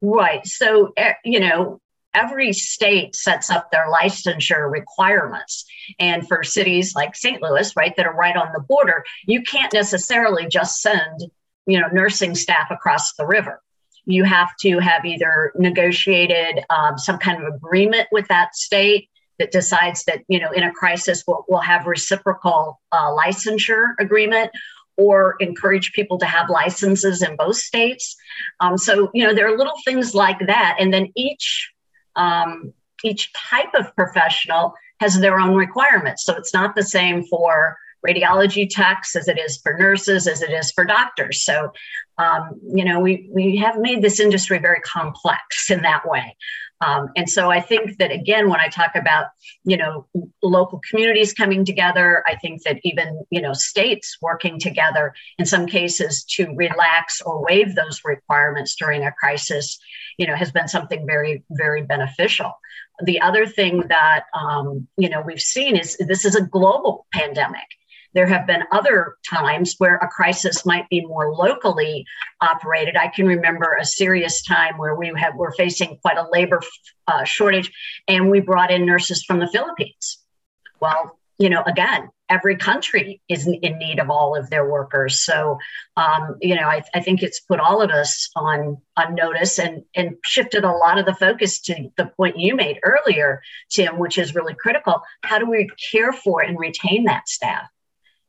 Right. 0.00 0.44
So, 0.46 0.92
eh, 0.96 1.14
you 1.24 1.40
know, 1.40 1.80
every 2.14 2.52
state 2.52 3.14
sets 3.14 3.50
up 3.50 3.70
their 3.70 3.86
licensure 3.88 4.70
requirements. 4.70 5.66
And 5.98 6.26
for 6.26 6.42
cities 6.42 6.94
like 6.94 7.14
St. 7.14 7.42
Louis, 7.42 7.70
right, 7.76 7.94
that 7.96 8.06
are 8.06 8.14
right 8.14 8.36
on 8.36 8.52
the 8.52 8.60
border, 8.60 9.04
you 9.26 9.42
can't 9.42 9.72
necessarily 9.72 10.46
just 10.48 10.80
send, 10.80 11.30
you 11.66 11.78
know, 11.78 11.88
nursing 11.92 12.34
staff 12.34 12.70
across 12.70 13.14
the 13.14 13.26
river. 13.26 13.62
You 14.06 14.24
have 14.24 14.50
to 14.60 14.78
have 14.78 15.04
either 15.04 15.52
negotiated 15.56 16.64
um, 16.70 16.96
some 16.96 17.18
kind 17.18 17.42
of 17.42 17.54
agreement 17.54 18.08
with 18.12 18.28
that 18.28 18.54
state 18.56 19.10
that 19.38 19.52
decides 19.52 20.04
that, 20.04 20.20
you 20.28 20.40
know, 20.40 20.50
in 20.50 20.62
a 20.62 20.72
crisis, 20.72 21.24
we'll, 21.26 21.44
we'll 21.48 21.60
have 21.60 21.86
reciprocal 21.86 22.80
uh, 22.92 23.10
licensure 23.10 23.94
agreement, 23.98 24.50
or 24.98 25.36
encourage 25.40 25.92
people 25.92 26.18
to 26.18 26.26
have 26.26 26.48
licenses 26.48 27.22
in 27.22 27.36
both 27.36 27.56
states. 27.56 28.16
Um, 28.60 28.78
so, 28.78 29.10
you 29.12 29.26
know, 29.26 29.34
there 29.34 29.46
are 29.46 29.56
little 29.56 29.74
things 29.84 30.14
like 30.14 30.38
that. 30.46 30.76
And 30.80 30.92
then 30.92 31.12
each 31.14 31.70
um, 32.16 32.72
each 33.04 33.30
type 33.34 33.74
of 33.74 33.94
professional 33.94 34.72
has 35.00 35.20
their 35.20 35.38
own 35.38 35.54
requirements. 35.54 36.24
So 36.24 36.34
it's 36.34 36.54
not 36.54 36.74
the 36.74 36.82
same 36.82 37.24
for 37.24 37.76
radiology 38.06 38.66
techs 38.70 39.14
as 39.16 39.28
it 39.28 39.38
is 39.38 39.58
for 39.58 39.76
nurses, 39.76 40.26
as 40.26 40.40
it 40.40 40.50
is 40.50 40.72
for 40.72 40.86
doctors. 40.86 41.42
So, 41.42 41.72
um, 42.18 42.60
you 42.74 42.84
know, 42.84 43.00
we, 43.00 43.28
we 43.32 43.56
have 43.56 43.78
made 43.78 44.02
this 44.02 44.20
industry 44.20 44.58
very 44.58 44.80
complex 44.80 45.70
in 45.70 45.82
that 45.82 46.08
way. 46.08 46.36
Um, 46.80 47.08
and 47.16 47.28
so 47.28 47.50
I 47.50 47.60
think 47.60 47.96
that 47.98 48.10
again, 48.10 48.50
when 48.50 48.60
I 48.60 48.68
talk 48.68 48.96
about 48.96 49.28
you 49.64 49.76
know 49.76 50.06
local 50.42 50.80
communities 50.88 51.32
coming 51.32 51.64
together, 51.64 52.22
I 52.26 52.36
think 52.36 52.62
that 52.64 52.78
even 52.84 53.24
you 53.30 53.40
know 53.40 53.54
states 53.54 54.18
working 54.20 54.58
together 54.58 55.14
in 55.38 55.46
some 55.46 55.66
cases 55.66 56.24
to 56.36 56.54
relax 56.54 57.22
or 57.22 57.42
waive 57.42 57.74
those 57.74 58.02
requirements 58.04 58.76
during 58.76 59.04
a 59.04 59.12
crisis, 59.12 59.78
you 60.18 60.26
know, 60.26 60.36
has 60.36 60.52
been 60.52 60.68
something 60.68 61.06
very 61.06 61.44
very 61.50 61.82
beneficial. 61.82 62.52
The 63.04 63.20
other 63.20 63.46
thing 63.46 63.84
that 63.88 64.24
um, 64.38 64.86
you 64.98 65.08
know 65.08 65.22
we've 65.22 65.40
seen 65.40 65.76
is 65.76 65.96
this 65.96 66.24
is 66.24 66.36
a 66.36 66.42
global 66.42 67.06
pandemic. 67.12 67.68
There 68.14 68.26
have 68.26 68.46
been 68.46 68.64
other 68.72 69.16
times 69.28 69.74
where 69.78 69.96
a 69.96 70.08
crisis 70.08 70.64
might 70.64 70.88
be 70.88 71.04
more 71.04 71.34
locally 71.34 72.04
operated. 72.40 72.96
I 72.96 73.08
can 73.08 73.26
remember 73.26 73.76
a 73.80 73.84
serious 73.84 74.42
time 74.42 74.78
where 74.78 74.94
we 74.94 75.12
have, 75.16 75.34
were 75.36 75.52
facing 75.52 75.98
quite 76.02 76.18
a 76.18 76.28
labor 76.30 76.60
uh, 77.06 77.24
shortage 77.24 77.70
and 78.08 78.30
we 78.30 78.40
brought 78.40 78.70
in 78.70 78.86
nurses 78.86 79.24
from 79.24 79.38
the 79.38 79.48
Philippines. 79.48 80.18
Well, 80.80 81.18
you 81.38 81.50
know, 81.50 81.62
again, 81.64 82.08
every 82.28 82.56
country 82.56 83.20
is 83.28 83.46
in 83.46 83.78
need 83.78 83.98
of 83.98 84.10
all 84.10 84.34
of 84.36 84.50
their 84.50 84.68
workers. 84.68 85.20
So, 85.20 85.58
um, 85.96 86.36
you 86.40 86.54
know, 86.54 86.62
I, 86.62 86.82
I, 86.94 87.00
think 87.00 87.22
it's 87.22 87.40
put 87.40 87.60
all 87.60 87.82
of 87.82 87.90
us 87.90 88.30
on 88.34 88.78
on 88.96 89.14
notice 89.14 89.58
and 89.58 89.84
and 89.94 90.16
shifted 90.24 90.64
a 90.64 90.72
lot 90.72 90.98
of 90.98 91.06
the 91.06 91.14
focus 91.14 91.60
to 91.62 91.90
the 91.96 92.06
point 92.16 92.38
you 92.38 92.56
made 92.56 92.78
earlier, 92.82 93.42
Tim, 93.70 93.98
which 93.98 94.18
is 94.18 94.34
really 94.34 94.54
critical. 94.54 95.02
How 95.22 95.38
do 95.38 95.48
we 95.48 95.68
care 95.90 96.12
for 96.12 96.42
and 96.42 96.58
retain 96.58 97.04
that 97.04 97.28
staff? 97.28 97.68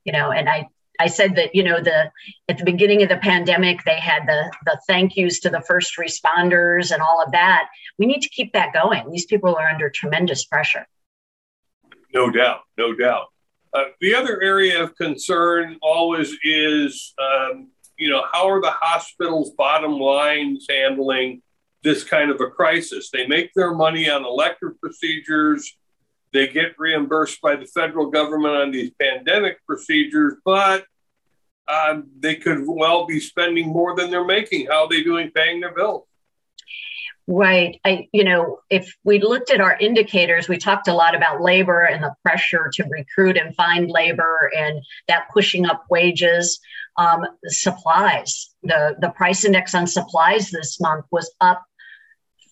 You 0.08 0.12
know, 0.12 0.30
and 0.30 0.48
I 0.48 0.66
I 0.98 1.06
said 1.06 1.36
that 1.36 1.54
you 1.54 1.62
know 1.62 1.82
the 1.82 2.10
at 2.48 2.56
the 2.56 2.64
beginning 2.64 3.02
of 3.02 3.10
the 3.10 3.18
pandemic 3.18 3.84
they 3.84 4.00
had 4.00 4.26
the 4.26 4.50
the 4.64 4.80
thank 4.86 5.16
yous 5.16 5.38
to 5.40 5.50
the 5.50 5.60
first 5.60 5.98
responders 5.98 6.90
and 6.90 7.02
all 7.02 7.22
of 7.22 7.30
that. 7.32 7.68
We 7.98 8.06
need 8.06 8.22
to 8.22 8.28
keep 8.30 8.54
that 8.54 8.72
going. 8.72 9.10
These 9.10 9.26
people 9.26 9.54
are 9.54 9.68
under 9.68 9.90
tremendous 9.90 10.46
pressure. 10.46 10.86
No 12.14 12.30
doubt, 12.30 12.60
no 12.78 12.94
doubt. 12.94 13.26
Uh, 13.74 13.84
the 14.00 14.14
other 14.14 14.40
area 14.40 14.82
of 14.82 14.96
concern 14.96 15.76
always 15.82 16.34
is, 16.42 17.12
um, 17.20 17.68
you 17.98 18.08
know, 18.08 18.24
how 18.32 18.48
are 18.48 18.62
the 18.62 18.70
hospitals' 18.70 19.50
bottom 19.58 20.00
lines 20.00 20.66
handling 20.70 21.42
this 21.82 22.02
kind 22.02 22.30
of 22.30 22.40
a 22.40 22.46
crisis? 22.46 23.10
They 23.10 23.26
make 23.26 23.50
their 23.54 23.74
money 23.74 24.08
on 24.08 24.24
elective 24.24 24.80
procedures 24.80 25.76
they 26.32 26.48
get 26.48 26.78
reimbursed 26.78 27.40
by 27.40 27.56
the 27.56 27.66
federal 27.66 28.10
government 28.10 28.54
on 28.54 28.70
these 28.70 28.90
pandemic 29.00 29.64
procedures, 29.66 30.34
but 30.44 30.84
um, 31.68 32.08
they 32.18 32.34
could 32.34 32.64
well 32.66 33.06
be 33.06 33.20
spending 33.20 33.68
more 33.68 33.94
than 33.94 34.10
they're 34.10 34.24
making. 34.24 34.66
How 34.66 34.84
are 34.84 34.88
they 34.88 35.02
doing 35.02 35.30
paying 35.30 35.60
their 35.60 35.74
bills? 35.74 36.04
Right. 37.30 37.78
I, 37.84 38.08
you 38.12 38.24
know, 38.24 38.60
if 38.70 38.96
we 39.04 39.20
looked 39.20 39.50
at 39.50 39.60
our 39.60 39.76
indicators, 39.78 40.48
we 40.48 40.56
talked 40.56 40.88
a 40.88 40.94
lot 40.94 41.14
about 41.14 41.42
labor 41.42 41.82
and 41.82 42.02
the 42.02 42.14
pressure 42.24 42.70
to 42.72 42.84
recruit 42.84 43.36
and 43.36 43.54
find 43.54 43.90
labor 43.90 44.50
and 44.56 44.82
that 45.08 45.28
pushing 45.30 45.66
up 45.66 45.84
wages. 45.90 46.58
Um, 46.96 47.26
supplies, 47.44 48.54
the, 48.62 48.96
the 48.98 49.10
price 49.10 49.44
index 49.44 49.74
on 49.74 49.86
supplies 49.86 50.50
this 50.50 50.80
month 50.80 51.04
was 51.12 51.30
up 51.40 51.62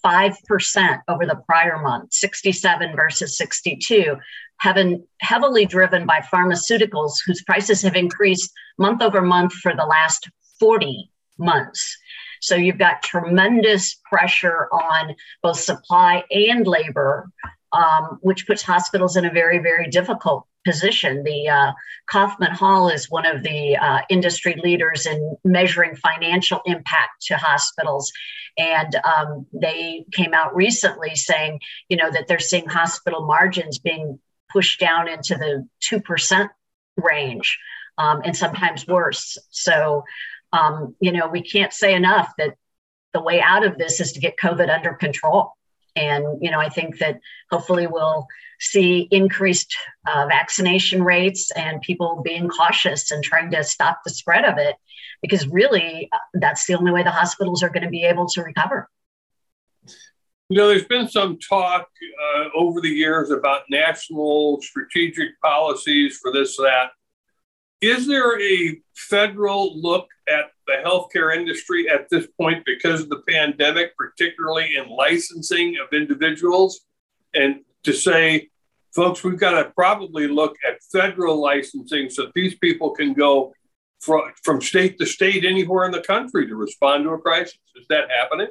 5% 0.06 1.00
over 1.08 1.26
the 1.26 1.42
prior 1.46 1.80
month, 1.82 2.12
67 2.12 2.94
versus 2.94 3.36
62, 3.36 4.16
having 4.58 5.04
heavily 5.20 5.66
driven 5.66 6.06
by 6.06 6.20
pharmaceuticals 6.20 7.14
whose 7.26 7.42
prices 7.42 7.82
have 7.82 7.96
increased 7.96 8.52
month 8.78 9.02
over 9.02 9.20
month 9.20 9.52
for 9.54 9.74
the 9.74 9.84
last 9.84 10.30
40 10.60 11.10
months. 11.38 11.96
So 12.40 12.54
you've 12.54 12.78
got 12.78 13.02
tremendous 13.02 14.00
pressure 14.08 14.68
on 14.72 15.16
both 15.42 15.58
supply 15.58 16.22
and 16.30 16.64
labor, 16.66 17.28
um, 17.72 18.18
which 18.22 18.46
puts 18.46 18.62
hospitals 18.62 19.16
in 19.16 19.24
a 19.24 19.32
very, 19.32 19.58
very 19.58 19.90
difficult 19.90 20.46
position. 20.66 21.22
The 21.22 21.48
uh, 21.48 21.72
Kaufman 22.10 22.50
Hall 22.50 22.90
is 22.90 23.10
one 23.10 23.24
of 23.24 23.42
the 23.42 23.76
uh, 23.76 24.00
industry 24.10 24.60
leaders 24.62 25.06
in 25.06 25.36
measuring 25.44 25.96
financial 25.96 26.60
impact 26.66 27.26
to 27.28 27.36
hospitals. 27.36 28.12
And 28.58 28.94
um, 28.96 29.46
they 29.52 30.04
came 30.12 30.34
out 30.34 30.54
recently 30.54 31.14
saying, 31.14 31.60
you 31.88 31.96
know, 31.96 32.10
that 32.10 32.26
they're 32.26 32.38
seeing 32.38 32.66
hospital 32.66 33.24
margins 33.24 33.78
being 33.78 34.18
pushed 34.52 34.80
down 34.80 35.08
into 35.08 35.36
the 35.36 35.66
2% 35.90 36.48
range 36.96 37.58
um, 37.98 38.22
and 38.24 38.36
sometimes 38.36 38.86
worse. 38.86 39.38
So, 39.50 40.04
um, 40.52 40.96
you 41.00 41.12
know, 41.12 41.28
we 41.28 41.42
can't 41.42 41.72
say 41.72 41.94
enough 41.94 42.32
that 42.38 42.54
the 43.12 43.22
way 43.22 43.40
out 43.40 43.64
of 43.64 43.78
this 43.78 44.00
is 44.00 44.12
to 44.12 44.20
get 44.20 44.36
COVID 44.36 44.68
under 44.68 44.94
control. 44.94 45.52
And, 45.96 46.38
you 46.42 46.50
know, 46.50 46.60
I 46.60 46.68
think 46.68 46.98
that 46.98 47.18
hopefully 47.50 47.86
we'll 47.86 48.26
see 48.60 49.08
increased 49.10 49.74
uh, 50.06 50.26
vaccination 50.28 51.02
rates 51.02 51.50
and 51.50 51.80
people 51.80 52.22
being 52.22 52.48
cautious 52.48 53.10
and 53.10 53.24
trying 53.24 53.50
to 53.50 53.64
stop 53.64 54.00
the 54.04 54.10
spread 54.10 54.44
of 54.44 54.58
it, 54.58 54.76
because 55.22 55.46
really 55.48 56.08
uh, 56.12 56.18
that's 56.34 56.66
the 56.66 56.74
only 56.74 56.92
way 56.92 57.02
the 57.02 57.10
hospitals 57.10 57.62
are 57.62 57.70
going 57.70 57.82
to 57.82 57.88
be 57.88 58.04
able 58.04 58.26
to 58.28 58.42
recover. 58.42 58.88
You 60.48 60.58
know, 60.58 60.68
there's 60.68 60.84
been 60.84 61.08
some 61.08 61.38
talk 61.38 61.88
uh, 62.22 62.44
over 62.54 62.80
the 62.80 62.88
years 62.88 63.30
about 63.30 63.62
national 63.68 64.60
strategic 64.62 65.40
policies 65.42 66.18
for 66.18 66.30
this, 66.30 66.56
that. 66.56 66.90
Is 67.80 68.06
there 68.06 68.40
a 68.40 68.80
federal 68.94 69.80
look 69.80 70.06
at 70.28 70.50
the 70.66 70.74
healthcare 70.84 71.34
industry 71.36 71.88
at 71.88 72.08
this 72.10 72.26
point 72.40 72.64
because 72.64 73.02
of 73.02 73.08
the 73.08 73.22
pandemic, 73.28 73.96
particularly 73.96 74.76
in 74.76 74.88
licensing 74.88 75.76
of 75.78 75.92
individuals, 75.92 76.80
and 77.34 77.60
to 77.84 77.92
say, 77.92 78.48
folks, 78.94 79.22
we've 79.22 79.38
got 79.38 79.62
to 79.62 79.70
probably 79.76 80.26
look 80.26 80.56
at 80.66 80.82
federal 80.92 81.40
licensing 81.40 82.10
so 82.10 82.30
these 82.34 82.56
people 82.56 82.90
can 82.90 83.12
go 83.12 83.52
from, 84.00 84.22
from 84.42 84.60
state 84.60 84.98
to 84.98 85.06
state 85.06 85.44
anywhere 85.44 85.84
in 85.84 85.92
the 85.92 86.02
country 86.02 86.46
to 86.46 86.56
respond 86.56 87.04
to 87.04 87.10
a 87.10 87.18
crisis. 87.18 87.58
Is 87.76 87.86
that 87.88 88.10
happening? 88.10 88.48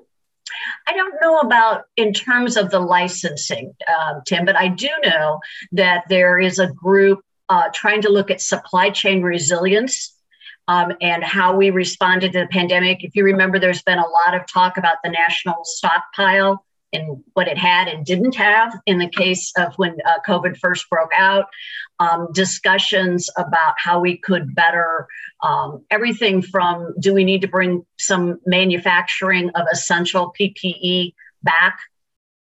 I 0.88 0.94
don't 0.94 1.15
know 1.22 1.39
about 1.39 1.86
in 1.98 2.13
terms 2.13 2.55
of 2.55 2.70
the 2.70 2.79
licensing, 2.79 3.74
um, 3.88 4.22
Tim, 4.25 4.46
but 4.46 4.55
I 4.55 4.67
do 4.67 4.89
know 5.03 5.39
that 5.72 6.05
there 6.08 6.39
is 6.39 6.60
a 6.60 6.72
group 6.72 7.22
uh, 7.50 7.70
trying 7.74 8.01
to 8.03 8.10
look 8.10 8.32
at 8.32 8.41
supply 8.41 8.89
chain 8.89 9.22
resilience 9.22 10.14
um, 10.67 10.93
and 11.01 11.24
how 11.24 11.55
we 11.55 11.69
responded 11.69 12.34
to 12.34 12.39
the 12.39 12.48
pandemic. 12.48 13.03
If 13.03 13.15
you 13.15 13.24
remember, 13.24 13.60
there's 13.60 13.84
been 13.84 14.00
a 14.00 14.07
lot 14.07 14.34
of 14.36 14.41
talk 14.51 14.77
about 14.77 14.98
the 15.03 15.10
national 15.10 15.63
stockpile 15.63 16.65
and 16.93 17.24
what 17.34 17.48
it 17.48 17.57
had 17.57 17.88
and 17.88 18.05
didn't 18.05 18.36
have 18.36 18.74
in 18.86 18.98
the 18.98 19.10
case 19.10 19.51
of 19.57 19.74
when 19.75 19.98
uh, 20.05 20.19
COVID 20.27 20.57
first 20.57 20.89
broke 20.89 21.12
out. 21.15 21.45
Um, 22.00 22.27
discussions 22.34 23.29
about 23.38 23.75
how 23.77 24.00
we 24.00 24.17
could 24.17 24.53
better 24.53 25.07
um, 25.43 25.86
everything 25.91 26.41
from 26.41 26.93
do 27.00 27.13
we 27.13 27.24
need 27.24 27.41
to 27.41 27.48
bring 27.48 27.86
some 28.00 28.39
manufacturing 28.45 29.50
of 29.51 29.67
essential 29.72 30.34
PPE 30.39 31.13
back 31.43 31.79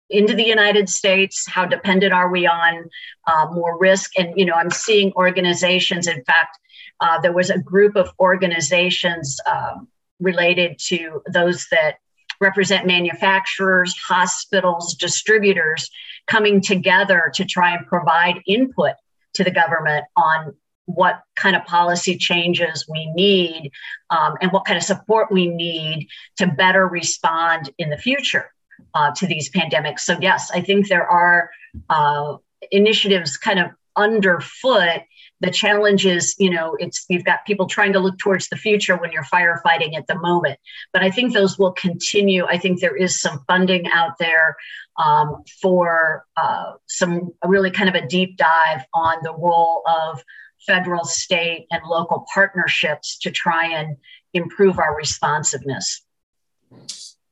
into 0.10 0.34
the 0.34 0.44
United 0.44 0.90
States? 0.90 1.48
How 1.48 1.66
dependent 1.66 2.14
are 2.14 2.30
we 2.30 2.48
on 2.48 2.90
uh, 3.28 3.48
more 3.52 3.78
risk? 3.78 4.12
And, 4.18 4.34
you 4.36 4.46
know, 4.46 4.54
I'm 4.54 4.72
seeing 4.72 5.14
organizations, 5.14 6.08
in 6.08 6.24
fact, 6.24 6.58
uh, 7.00 7.20
there 7.22 7.34
was 7.34 7.50
a 7.50 7.60
group 7.60 7.96
of 7.96 8.12
organizations 8.20 9.40
um, 9.46 9.88
related 10.20 10.78
to 10.88 11.22
those 11.32 11.68
that 11.72 11.98
represent 12.42 12.88
manufacturers, 12.88 13.96
hospitals, 13.98 14.96
distributors 14.96 15.90
coming 16.28 16.62
together 16.62 17.32
to 17.36 17.46
try 17.46 17.76
and 17.76 17.86
provide 17.88 18.42
input 18.48 18.94
to 19.34 19.44
the 19.44 19.52
government 19.52 20.06
on 20.16 20.56
what 20.86 21.22
kind 21.36 21.56
of 21.56 21.64
policy 21.66 22.18
changes 22.18 22.88
we 22.90 23.06
need 23.14 23.72
um, 24.10 24.36
and 24.42 24.52
what 24.52 24.66
kind 24.66 24.78
of 24.78 24.84
support 24.84 25.32
we 25.32 25.48
need 25.48 26.08
to 26.38 26.48
better 26.48 26.88
respond 26.88 27.70
in 27.78 27.90
the 27.90 27.98
future 27.98 28.52
uh, 28.94 29.12
to 29.16 29.28
these 29.28 29.50
pandemics. 29.50 30.02
So, 30.02 30.18
yes, 30.20 30.52
I 30.52 30.62
think 30.62 30.88
there 30.88 31.08
are 31.08 31.50
uh, 31.90 32.38
initiatives 32.72 33.38
kind 33.38 33.60
of 33.60 33.72
underfoot. 33.96 35.02
The 35.42 35.52
challenge 35.52 36.06
is, 36.06 36.36
you 36.38 36.50
know, 36.50 36.76
it's 36.80 37.06
you've 37.10 37.24
got 37.24 37.46
people 37.46 37.68
trying 37.68 37.94
to 37.94 38.00
look 38.00 38.18
towards 38.18 38.50
the 38.50 38.58
future 38.58 38.98
when 38.98 39.12
you're 39.12 39.24
firefighting 39.24 39.96
at 39.96 40.08
the 40.08 40.18
moment. 40.20 40.60
But 40.92 41.04
I 41.04 41.12
think 41.12 41.34
those 41.34 41.58
will 41.58 41.72
continue. 41.74 42.46
I 42.46 42.58
think 42.58 42.80
there 42.80 42.96
is 42.96 43.22
some 43.22 43.44
funding 43.48 43.88
out 43.88 44.18
there 44.20 44.58
um, 44.98 45.44
for 45.62 46.26
uh, 46.36 46.74
some 46.88 47.32
really 47.46 47.72
kind 47.72 47.90
of 47.90 47.96
a 47.96 48.06
deep 48.06 48.36
dive 48.36 48.84
on 48.94 49.18
the 49.24 49.34
role 49.34 49.84
of 49.88 50.22
federal, 50.68 51.06
state, 51.06 51.68
and 51.72 51.82
local 51.86 52.26
partnerships 52.34 53.18
to 53.20 53.32
try 53.32 53.68
and 53.68 53.96
improve 54.34 54.78
our 54.78 54.96
responsiveness. 54.96 56.02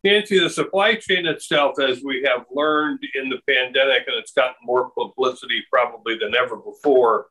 Nancy, 0.04 0.40
the 0.40 0.50
supply 0.50 0.96
chain 0.96 1.26
itself, 1.26 1.80
as 1.80 2.04
we 2.04 2.24
have 2.24 2.46
learned 2.52 3.00
in 3.16 3.30
the 3.30 3.40
pandemic, 3.48 4.04
and 4.08 4.16
it's 4.18 4.32
gotten 4.32 4.56
more 4.64 4.92
publicity 4.92 5.64
probably 5.72 6.18
than 6.18 6.36
ever 6.36 6.56
before, 6.56 7.28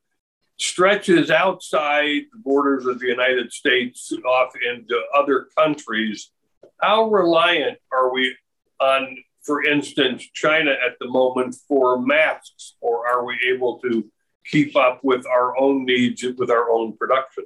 stretches 0.59 1.31
outside 1.31 2.23
the 2.33 2.39
borders 2.39 2.87
of 2.87 2.99
the 2.99 3.07
United 3.07 3.53
States 3.53 4.13
off 4.27 4.53
into 4.69 5.01
other 5.15 5.49
countries. 5.57 6.31
How 6.81 7.09
reliant 7.09 7.79
are 7.93 8.13
we 8.13 8.35
on, 8.81 9.17
for 9.43 9.65
instance, 9.65 10.27
China 10.35 10.73
at 10.73 10.99
the 11.01 11.09
moment 11.09 11.55
for 11.69 12.01
masks, 12.01 12.75
or 12.81 13.07
are 13.07 13.25
we 13.25 13.39
able 13.55 13.79
to 13.81 14.11
keep 14.45 14.77
up 14.77 15.01
with 15.03 15.27
our 15.27 15.59
own 15.59 15.85
needs 15.85 16.25
with 16.37 16.51
our 16.51 16.71
own 16.71 16.97
production? 16.97 17.45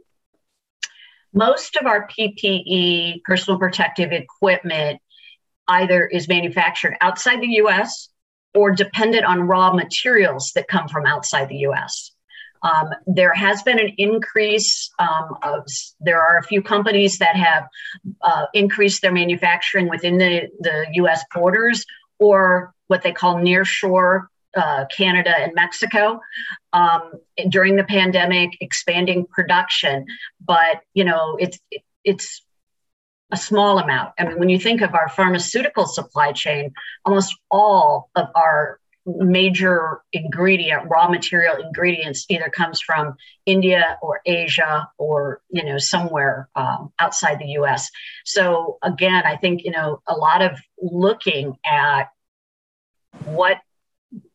Most 1.32 1.76
of 1.76 1.86
our 1.86 2.08
PPE, 2.08 3.22
personal 3.22 3.58
protective 3.58 4.12
equipment, 4.12 5.00
either 5.70 6.06
is 6.06 6.28
manufactured 6.28 6.96
outside 7.00 7.40
the 7.40 7.60
US 7.62 8.08
or 8.54 8.70
dependent 8.72 9.24
on 9.24 9.42
raw 9.42 9.72
materials 9.72 10.52
that 10.54 10.68
come 10.68 10.88
from 10.88 11.06
outside 11.06 11.48
the 11.48 11.58
US. 11.68 12.12
Um, 12.62 12.90
there 13.06 13.32
has 13.32 13.62
been 13.62 13.78
an 13.78 13.94
increase 13.96 14.90
um, 14.98 15.36
of, 15.42 15.66
there 16.00 16.20
are 16.20 16.38
a 16.38 16.42
few 16.42 16.60
companies 16.60 17.18
that 17.18 17.36
have 17.36 17.68
uh, 18.20 18.46
increased 18.52 19.00
their 19.00 19.12
manufacturing 19.12 19.88
within 19.88 20.18
the, 20.18 20.48
the 20.58 20.86
US 20.94 21.24
borders 21.34 21.86
or 22.18 22.74
what 22.88 23.02
they 23.02 23.12
call 23.12 23.38
near 23.38 23.64
shore 23.64 24.28
uh, 24.56 24.84
Canada 24.94 25.32
and 25.36 25.54
Mexico 25.54 26.20
um, 26.72 27.12
during 27.48 27.76
the 27.76 27.84
pandemic, 27.84 28.50
expanding 28.60 29.24
production. 29.26 30.06
But 30.44 30.82
you 30.92 31.04
know, 31.04 31.36
it's 31.38 31.58
it's 32.04 32.42
a 33.32 33.37
small 33.37 33.78
amount. 33.78 34.12
I 34.18 34.25
mean, 34.25 34.38
when 34.38 34.49
you 34.49 34.58
think 34.58 34.80
of 34.80 34.94
our 34.94 35.08
pharmaceutical 35.08 35.87
supply 35.87 36.32
chain, 36.32 36.72
almost 37.04 37.37
all 37.50 38.10
of 38.14 38.28
our 38.34 38.78
major 39.06 40.02
ingredient 40.12 40.88
raw 40.88 41.08
material 41.08 41.56
ingredients 41.56 42.26
either 42.28 42.50
comes 42.50 42.82
from 42.82 43.16
india 43.46 43.99
or 44.02 44.20
asia 44.26 44.87
or 44.99 45.40
you 45.49 45.64
know 45.64 45.78
somewhere 45.78 46.50
um, 46.54 46.92
outside 46.99 47.38
the 47.38 47.46
us 47.46 47.90
so 48.26 48.76
again 48.82 49.22
i 49.25 49.37
think 49.37 49.64
you 49.64 49.70
know 49.70 50.02
a 50.06 50.14
lot 50.14 50.42
of 50.42 50.52
looking 50.82 51.56
at 51.64 52.10
what 53.25 53.56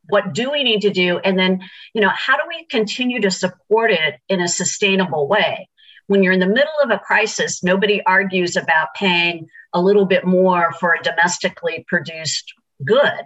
what 0.07 0.33
do 0.33 0.51
we 0.51 0.63
need 0.63 0.81
to 0.81 0.91
do? 0.91 1.17
And 1.17 1.37
then 1.37 1.61
you 1.93 2.01
know 2.01 2.09
how 2.09 2.37
do 2.37 2.43
we 2.47 2.65
continue 2.65 3.21
to 3.21 3.31
support 3.31 3.91
it 3.91 4.15
in 4.29 4.41
a 4.41 4.47
sustainable 4.47 5.27
way 5.27 5.69
when 6.07 6.24
you're 6.24 6.33
in 6.33 6.39
the 6.39 6.47
middle 6.47 6.74
of 6.83 6.91
a 6.91 7.00
crisis 7.00 7.63
nobody 7.63 8.01
argues 8.05 8.55
about 8.55 8.93
paying 8.95 9.47
a 9.74 9.81
little 9.81 10.05
bit 10.05 10.25
more 10.25 10.71
for 10.79 10.93
a 10.93 11.03
domestically 11.03 11.85
produced 11.88 12.53
good. 12.83 13.21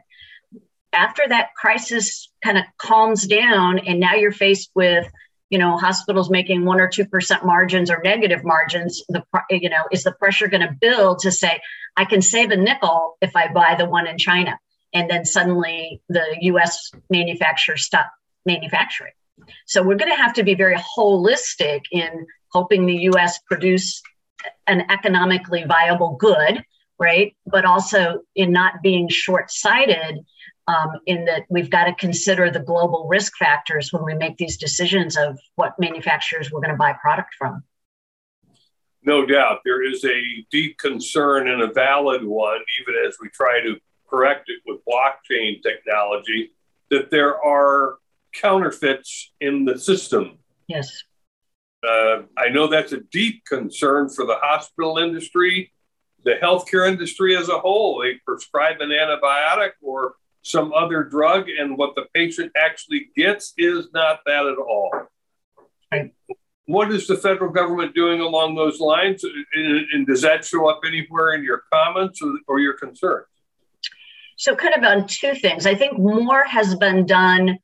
After 0.92 1.28
that 1.28 1.50
crisis 1.56 2.32
kind 2.44 2.58
of 2.58 2.64
calms 2.78 3.28
down 3.28 3.80
and 3.80 4.00
now 4.00 4.16
you're 4.16 4.32
faced 4.32 4.72
with 4.74 5.08
you 5.50 5.58
know 5.58 5.78
hospitals 5.78 6.30
making 6.30 6.66
one 6.66 6.80
or 6.80 6.88
two 6.88 7.06
percent 7.06 7.46
margins 7.46 7.90
or 7.90 8.02
negative 8.04 8.44
margins 8.44 9.04
the 9.10 9.24
you 9.50 9.70
know 9.70 9.84
is 9.92 10.04
the 10.04 10.12
pressure 10.14 10.48
going 10.48 10.62
to 10.62 10.76
build 10.80 11.18
to 11.18 11.32
say 11.32 11.60
i 11.98 12.06
can 12.06 12.22
save 12.22 12.52
a 12.52 12.56
nickel 12.56 13.18
if 13.20 13.36
i 13.36 13.52
buy 13.52 13.74
the 13.76 13.90
one 13.90 14.06
in 14.06 14.20
china 14.20 14.60
and 14.94 15.10
then 15.10 15.26
suddenly 15.26 16.02
the 16.10 16.24
us 16.42 16.92
manufacturers 17.10 17.84
stop 17.84 18.12
manufacturing. 18.46 19.14
So 19.66 19.84
we're 19.84 19.96
going 19.96 20.12
to 20.12 20.18
have 20.18 20.34
to 20.34 20.44
be 20.44 20.56
very 20.56 20.76
holistic 20.98 21.82
in 21.92 22.26
helping 22.54 22.86
the 22.86 22.96
us 22.96 23.40
produce 23.40 24.02
an 24.68 24.90
economically 24.90 25.64
viable 25.66 26.16
good 26.16 26.64
right 26.98 27.36
but 27.46 27.66
also 27.66 28.22
in 28.36 28.52
not 28.52 28.82
being 28.82 29.08
short-sighted 29.10 30.20
um, 30.70 31.00
in 31.08 31.26
that 31.26 31.46
we've 31.50 31.70
got 31.70 31.86
to 31.86 31.96
consider 31.96 32.52
the 32.52 32.60
global 32.60 33.08
risk 33.10 33.34
factors 33.38 33.92
when 33.92 34.04
we 34.04 34.14
make 34.14 34.38
these 34.38 34.56
decisions 34.58 35.18
of 35.18 35.40
what 35.56 35.74
manufacturers 35.80 36.52
we're 36.52 36.62
going 36.62 36.74
to 36.74 36.78
buy 36.78 36.94
product 36.94 37.34
from. 37.38 37.64
No 39.04 39.26
doubt. 39.26 39.62
There 39.66 39.84
is 39.84 40.06
a 40.06 40.22
deep 40.52 40.78
concern 40.78 41.48
and 41.48 41.64
a 41.64 41.74
valid 41.74 42.24
one, 42.24 42.60
even 42.82 42.96
as 43.08 43.18
we 43.20 43.30
try 43.30 43.62
to 43.64 43.78
correct 44.08 44.50
it 44.50 44.60
with 44.68 44.82
blockchain 44.86 45.64
technology, 45.64 46.52
that 46.92 47.10
there 47.10 47.44
are 47.44 47.98
counterfeits 48.34 49.32
in 49.42 49.66
the 49.66 49.80
system. 49.80 50.38
Yes. 50.68 51.04
Uh, 51.88 52.24
I 52.38 52.50
know 52.50 52.68
that's 52.68 52.92
a 52.92 53.00
deep 53.12 53.46
concern 53.46 54.10
for 54.10 54.26
the 54.26 54.36
hospital 54.42 54.98
industry, 54.98 55.72
the 56.24 56.36
healthcare 56.42 56.88
industry 56.88 57.38
as 57.38 57.50
a 57.50 57.60
whole. 57.60 58.02
They 58.02 58.16
prescribe 58.26 58.82
an 58.82 58.90
antibiotic 58.90 59.72
or 59.82 60.16
some 60.42 60.74
other 60.74 61.04
drug, 61.04 61.48
and 61.50 61.78
what 61.78 61.96
the 61.96 62.06
patient 62.14 62.52
actually 62.58 63.10
gets 63.16 63.54
is 63.58 63.88
not 63.94 64.20
that 64.26 64.46
at 64.46 64.58
all. 64.58 64.92
Right. 65.92 66.12
What 66.66 66.92
is 66.92 67.08
the 67.08 67.18
federal 67.18 67.52
government 67.52 67.96
doing 67.96 68.20
along 68.20 68.56
those 68.56 68.80
lines? 68.80 69.24
And, 69.24 69.86
and 69.92 70.06
does 70.06 70.22
that 70.22 70.46
show 70.46 70.68
up 70.70 70.82
anywhere 70.86 71.34
in 71.34 71.44
your 71.44 71.64
comments 71.74 72.22
or, 72.22 72.34
or 72.48 72.60
your 72.60 72.74
concerns? 72.74 73.26
So, 74.38 74.56
kind 74.56 74.76
of 74.76 74.84
on 74.84 75.08
two 75.08 75.34
things. 75.34 75.66
I 75.66 75.76
think 75.76 75.98
more 75.98 76.46
has 76.46 76.76
been 76.76 77.06
done 77.06 77.58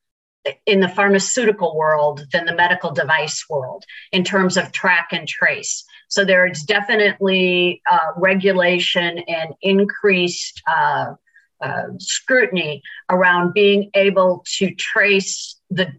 in 0.66 0.80
the 0.80 0.90
pharmaceutical 0.90 1.76
world 1.76 2.26
than 2.32 2.46
the 2.46 2.56
medical 2.56 2.92
device 2.92 3.46
world 3.50 3.84
in 4.12 4.24
terms 4.24 4.58
of 4.58 4.72
track 4.72 5.10
and 5.12 5.28
trace. 5.28 5.84
So 6.08 6.24
there's 6.24 6.64
definitely 6.64 7.82
uh, 7.92 8.12
regulation 8.16 9.20
and 9.28 9.54
increased 9.62 10.62
uh, 10.68 11.14
uh, 11.62 11.84
scrutiny 12.00 12.84
around 13.10 13.54
being 13.54 13.90
able 13.96 14.44
to 14.58 14.74
trace 14.76 15.60
the 15.70 15.92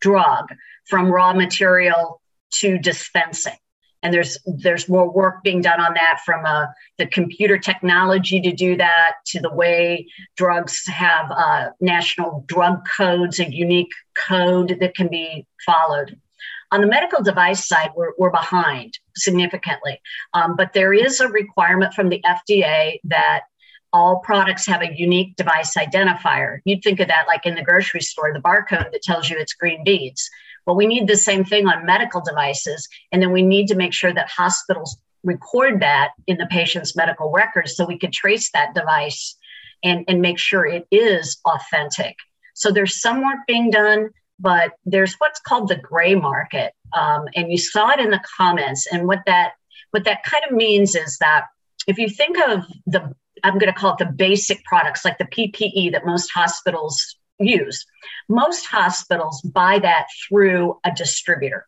drug 0.00 0.48
from 0.84 1.10
raw 1.10 1.32
material 1.32 2.20
to 2.50 2.78
dispensing 2.78 3.56
and 4.06 4.14
there's 4.14 4.38
there's 4.46 4.88
more 4.88 5.10
work 5.10 5.42
being 5.42 5.60
done 5.60 5.80
on 5.80 5.92
that 5.94 6.20
from 6.24 6.46
uh, 6.46 6.66
the 6.96 7.06
computer 7.08 7.58
technology 7.58 8.40
to 8.40 8.52
do 8.52 8.76
that 8.76 9.14
to 9.26 9.40
the 9.40 9.52
way 9.52 10.06
drugs 10.36 10.86
have 10.86 11.28
uh, 11.32 11.70
national 11.80 12.44
drug 12.46 12.86
codes 12.96 13.40
a 13.40 13.52
unique 13.52 13.90
code 14.14 14.76
that 14.78 14.94
can 14.94 15.08
be 15.08 15.44
followed 15.66 16.16
on 16.70 16.80
the 16.80 16.86
medical 16.86 17.20
device 17.20 17.66
side 17.66 17.90
we're, 17.96 18.12
we're 18.16 18.30
behind 18.30 18.96
significantly 19.16 20.00
um, 20.34 20.54
but 20.54 20.72
there 20.72 20.94
is 20.94 21.18
a 21.18 21.28
requirement 21.28 21.92
from 21.92 22.08
the 22.08 22.22
fda 22.24 23.00
that 23.02 23.40
all 23.92 24.20
products 24.20 24.66
have 24.66 24.82
a 24.82 24.94
unique 24.94 25.36
device 25.36 25.74
identifier. 25.74 26.58
You'd 26.66 26.82
think 26.82 27.00
of 27.00 27.08
that 27.08 27.26
like 27.28 27.46
in 27.46 27.54
the 27.54 27.62
grocery 27.62 28.02
store, 28.02 28.30
the 28.34 28.40
barcode 28.40 28.92
that 28.92 29.00
tells 29.02 29.30
you 29.30 29.38
it's 29.38 29.54
green 29.54 29.84
beans. 29.84 30.28
Well, 30.66 30.76
we 30.76 30.86
need 30.86 31.06
the 31.06 31.16
same 31.16 31.44
thing 31.44 31.66
on 31.68 31.86
medical 31.86 32.20
devices. 32.20 32.88
And 33.12 33.22
then 33.22 33.32
we 33.32 33.42
need 33.42 33.68
to 33.68 33.76
make 33.76 33.92
sure 33.92 34.12
that 34.12 34.28
hospitals 34.28 34.96
record 35.22 35.80
that 35.80 36.12
in 36.26 36.38
the 36.38 36.46
patient's 36.46 36.96
medical 36.96 37.30
records 37.30 37.76
so 37.76 37.84
we 37.84 37.98
could 37.98 38.12
trace 38.12 38.50
that 38.50 38.74
device 38.74 39.36
and, 39.82 40.04
and 40.08 40.20
make 40.20 40.38
sure 40.38 40.66
it 40.66 40.86
is 40.90 41.38
authentic. 41.44 42.16
So 42.54 42.70
there's 42.70 43.00
some 43.00 43.22
work 43.22 43.40
being 43.46 43.70
done, 43.70 44.10
but 44.38 44.72
there's 44.84 45.14
what's 45.14 45.40
called 45.40 45.68
the 45.68 45.76
gray 45.76 46.14
market. 46.14 46.72
Um, 46.92 47.26
and 47.34 47.50
you 47.50 47.58
saw 47.58 47.90
it 47.90 48.00
in 48.00 48.10
the 48.10 48.22
comments. 48.36 48.86
And 48.90 49.06
what 49.06 49.22
that 49.26 49.52
what 49.90 50.04
that 50.04 50.24
kind 50.24 50.42
of 50.48 50.56
means 50.56 50.94
is 50.94 51.18
that 51.18 51.44
if 51.86 51.98
you 51.98 52.08
think 52.08 52.38
of 52.38 52.64
the 52.86 53.14
I'm 53.44 53.58
going 53.58 53.72
to 53.72 53.78
call 53.78 53.92
it 53.92 53.98
the 53.98 54.06
basic 54.06 54.64
products 54.64 55.04
like 55.04 55.18
the 55.18 55.24
PPE 55.24 55.92
that 55.92 56.06
most 56.06 56.30
hospitals 56.34 57.16
use. 57.38 57.84
Most 58.28 58.66
hospitals 58.66 59.42
buy 59.42 59.78
that 59.78 60.06
through 60.28 60.78
a 60.84 60.92
distributor 60.92 61.66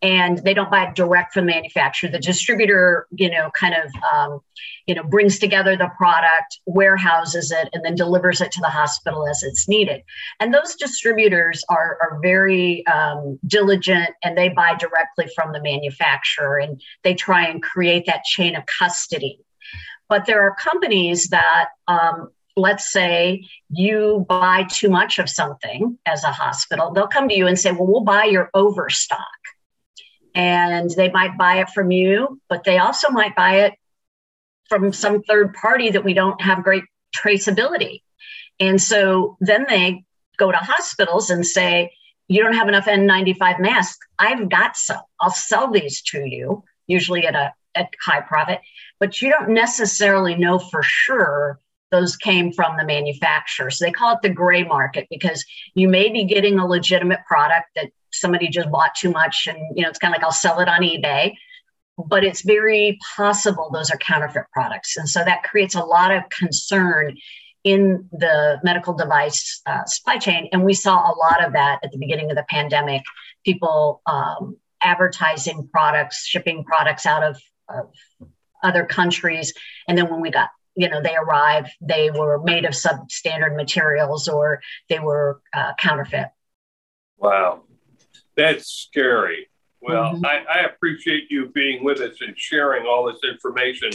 and 0.00 0.38
they 0.38 0.54
don't 0.54 0.70
buy 0.70 0.86
it 0.86 0.94
direct 0.94 1.34
from 1.34 1.46
the 1.46 1.52
manufacturer. 1.52 2.08
The 2.08 2.20
distributor, 2.20 3.08
you 3.10 3.30
know, 3.30 3.50
kind 3.50 3.74
of, 3.74 3.90
um, 4.12 4.40
you 4.86 4.94
know, 4.94 5.02
brings 5.02 5.40
together 5.40 5.76
the 5.76 5.90
product, 5.96 6.60
warehouses 6.66 7.50
it, 7.50 7.68
and 7.72 7.84
then 7.84 7.96
delivers 7.96 8.40
it 8.40 8.52
to 8.52 8.60
the 8.60 8.68
hospital 8.68 9.26
as 9.26 9.42
it's 9.42 9.68
needed. 9.68 10.02
And 10.38 10.54
those 10.54 10.76
distributors 10.76 11.64
are, 11.68 11.98
are 12.00 12.20
very 12.22 12.86
um, 12.86 13.40
diligent 13.46 14.10
and 14.22 14.38
they 14.38 14.50
buy 14.50 14.76
directly 14.76 15.26
from 15.34 15.52
the 15.52 15.60
manufacturer 15.60 16.58
and 16.58 16.80
they 17.02 17.14
try 17.14 17.46
and 17.46 17.60
create 17.60 18.06
that 18.06 18.22
chain 18.24 18.54
of 18.54 18.64
custody 18.66 19.40
but 20.08 20.24
there 20.24 20.40
are 20.42 20.54
companies 20.54 21.28
that, 21.28 21.68
um, 21.86 22.30
let's 22.58 22.90
say 22.90 23.46
you 23.70 24.26
buy 24.28 24.66
too 24.70 24.90
much 24.90 25.18
of 25.18 25.28
something 25.28 25.98
as 26.04 26.24
a 26.24 26.32
hospital, 26.32 26.92
they'll 26.92 27.06
come 27.06 27.28
to 27.28 27.34
you 27.36 27.46
and 27.46 27.58
say, 27.58 27.72
well, 27.72 27.86
we'll 27.86 28.00
buy 28.02 28.24
your 28.24 28.50
overstock. 28.54 29.20
And 30.34 30.90
they 30.90 31.10
might 31.10 31.38
buy 31.38 31.60
it 31.60 31.70
from 31.70 31.90
you, 31.90 32.40
but 32.48 32.64
they 32.64 32.78
also 32.78 33.10
might 33.10 33.34
buy 33.34 33.60
it 33.66 33.74
from 34.68 34.92
some 34.92 35.22
third 35.22 35.54
party 35.54 35.90
that 35.90 36.04
we 36.04 36.14
don't 36.14 36.40
have 36.40 36.62
great 36.62 36.84
traceability. 37.16 38.02
And 38.60 38.80
so 38.80 39.36
then 39.40 39.66
they 39.68 40.04
go 40.36 40.52
to 40.52 40.58
hospitals 40.58 41.30
and 41.30 41.46
say, 41.46 41.92
you 42.28 42.42
don't 42.42 42.54
have 42.54 42.68
enough 42.68 42.84
N95 42.84 43.60
masks. 43.60 44.06
I've 44.18 44.48
got 44.48 44.76
some. 44.76 45.00
I'll 45.18 45.30
sell 45.30 45.70
these 45.70 46.02
to 46.02 46.24
you, 46.24 46.62
usually 46.86 47.26
at 47.26 47.34
a 47.34 47.54
at 47.74 47.88
high 48.04 48.20
profit, 48.20 48.60
but 48.98 49.22
you 49.22 49.30
don't 49.30 49.50
necessarily 49.50 50.34
know 50.34 50.58
for 50.58 50.82
sure 50.82 51.58
those 51.90 52.16
came 52.16 52.52
from 52.52 52.76
the 52.76 52.84
manufacturer. 52.84 53.70
So 53.70 53.84
they 53.84 53.92
call 53.92 54.14
it 54.14 54.22
the 54.22 54.28
gray 54.28 54.64
market 54.64 55.06
because 55.10 55.44
you 55.74 55.88
may 55.88 56.10
be 56.10 56.24
getting 56.24 56.58
a 56.58 56.66
legitimate 56.66 57.20
product 57.26 57.68
that 57.76 57.90
somebody 58.12 58.48
just 58.48 58.70
bought 58.70 58.94
too 58.94 59.10
much 59.10 59.46
and 59.46 59.58
you 59.76 59.82
know 59.82 59.88
it's 59.88 59.98
kind 59.98 60.14
of 60.14 60.18
like 60.18 60.24
I'll 60.24 60.32
sell 60.32 60.60
it 60.60 60.68
on 60.68 60.82
eBay. 60.82 61.34
But 61.96 62.24
it's 62.24 62.42
very 62.42 62.98
possible 63.16 63.70
those 63.72 63.90
are 63.90 63.96
counterfeit 63.96 64.44
products. 64.52 64.96
And 64.96 65.08
so 65.08 65.24
that 65.24 65.42
creates 65.42 65.74
a 65.74 65.82
lot 65.82 66.12
of 66.12 66.22
concern 66.28 67.16
in 67.64 68.08
the 68.12 68.60
medical 68.62 68.94
device 68.94 69.60
uh, 69.66 69.84
supply 69.84 70.18
chain. 70.18 70.48
And 70.52 70.64
we 70.64 70.74
saw 70.74 70.94
a 70.94 71.14
lot 71.16 71.44
of 71.44 71.54
that 71.54 71.80
at 71.82 71.90
the 71.90 71.98
beginning 71.98 72.30
of 72.30 72.36
the 72.36 72.44
pandemic. 72.48 73.02
People 73.44 74.00
um, 74.06 74.56
advertising 74.80 75.68
products, 75.72 76.24
shipping 76.24 76.64
products 76.64 77.04
out 77.04 77.24
of, 77.24 77.40
of 77.68 77.90
other 78.62 78.84
countries. 78.84 79.52
And 79.86 79.98
then 79.98 80.10
when 80.10 80.20
we 80.20 80.30
got 80.30 80.50
you 80.78 80.88
know 80.88 81.02
they 81.02 81.16
arrived 81.16 81.70
they 81.80 82.10
were 82.10 82.40
made 82.42 82.64
of 82.64 82.72
substandard 82.72 83.56
materials 83.56 84.28
or 84.28 84.60
they 84.88 85.00
were 85.00 85.42
uh, 85.52 85.72
counterfeit. 85.78 86.28
Wow. 87.18 87.62
That's 88.36 88.70
scary. 88.70 89.48
Well 89.82 90.14
mm-hmm. 90.14 90.24
I, 90.24 90.44
I, 90.48 90.58
appreciate 90.60 91.24
you 91.30 91.48
being 91.48 91.84
with 91.84 92.00
us 92.00 92.20
and 92.20 92.38
sharing 92.38 92.86
all 92.86 93.06
this 93.06 93.20
information. 93.28 93.90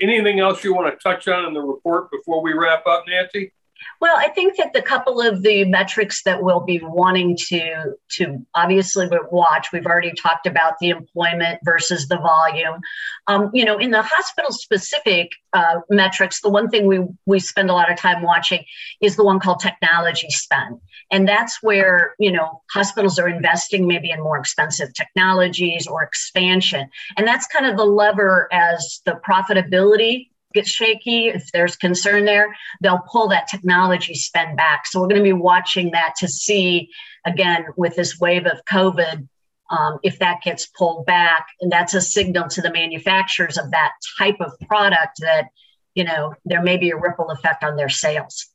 Anything 0.00 0.40
else 0.40 0.64
you 0.64 0.74
want 0.74 0.92
to 0.92 1.02
touch 1.02 1.28
on 1.28 1.44
in 1.44 1.54
the 1.54 1.60
report 1.60 2.10
before 2.10 2.42
we 2.42 2.54
wrap 2.54 2.86
up 2.86 3.04
nancy 3.06 3.52
well, 4.00 4.16
I 4.16 4.28
think 4.28 4.56
that 4.56 4.72
the 4.72 4.82
couple 4.82 5.20
of 5.20 5.42
the 5.42 5.64
metrics 5.64 6.22
that 6.24 6.42
we'll 6.42 6.60
be 6.60 6.80
wanting 6.82 7.36
to 7.48 7.94
to 8.16 8.46
obviously 8.54 9.08
watch, 9.30 9.68
we've 9.72 9.86
already 9.86 10.12
talked 10.12 10.46
about 10.46 10.74
the 10.80 10.90
employment 10.90 11.60
versus 11.64 12.08
the 12.08 12.18
volume. 12.18 12.80
Um, 13.28 13.50
you 13.54 13.64
know, 13.64 13.78
in 13.78 13.90
the 13.90 14.02
hospital 14.02 14.50
specific 14.50 15.30
uh, 15.52 15.76
metrics, 15.88 16.40
the 16.40 16.50
one 16.50 16.68
thing 16.68 16.86
we 16.86 17.06
we 17.26 17.38
spend 17.38 17.70
a 17.70 17.74
lot 17.74 17.90
of 17.90 17.98
time 17.98 18.22
watching 18.22 18.64
is 19.00 19.16
the 19.16 19.24
one 19.24 19.38
called 19.38 19.60
technology 19.60 20.30
spend, 20.30 20.80
and 21.10 21.28
that's 21.28 21.62
where 21.62 22.14
you 22.18 22.32
know 22.32 22.62
hospitals 22.72 23.18
are 23.18 23.28
investing 23.28 23.86
maybe 23.86 24.10
in 24.10 24.20
more 24.20 24.38
expensive 24.38 24.92
technologies 24.94 25.86
or 25.86 26.02
expansion, 26.02 26.88
and 27.16 27.26
that's 27.26 27.46
kind 27.46 27.66
of 27.66 27.76
the 27.76 27.84
lever 27.84 28.48
as 28.52 29.00
the 29.06 29.20
profitability 29.24 30.28
gets 30.52 30.70
shaky, 30.70 31.28
if 31.28 31.50
there's 31.52 31.76
concern 31.76 32.24
there, 32.24 32.54
they'll 32.80 33.02
pull 33.10 33.28
that 33.28 33.48
technology 33.48 34.14
spend 34.14 34.56
back. 34.56 34.86
So 34.86 35.00
we're 35.00 35.08
going 35.08 35.20
to 35.20 35.24
be 35.24 35.32
watching 35.32 35.90
that 35.92 36.14
to 36.18 36.28
see, 36.28 36.90
again, 37.26 37.66
with 37.76 37.96
this 37.96 38.18
wave 38.20 38.46
of 38.46 38.64
COVID, 38.64 39.28
um, 39.70 39.98
if 40.02 40.18
that 40.18 40.42
gets 40.42 40.66
pulled 40.66 41.06
back. 41.06 41.46
And 41.60 41.70
that's 41.70 41.94
a 41.94 42.00
signal 42.00 42.48
to 42.48 42.60
the 42.60 42.72
manufacturers 42.72 43.58
of 43.58 43.70
that 43.70 43.92
type 44.18 44.36
of 44.40 44.52
product 44.66 45.20
that, 45.20 45.48
you 45.94 46.04
know, 46.04 46.34
there 46.44 46.62
may 46.62 46.76
be 46.76 46.90
a 46.90 46.96
ripple 46.96 47.30
effect 47.30 47.64
on 47.64 47.76
their 47.76 47.88
sales. 47.88 48.48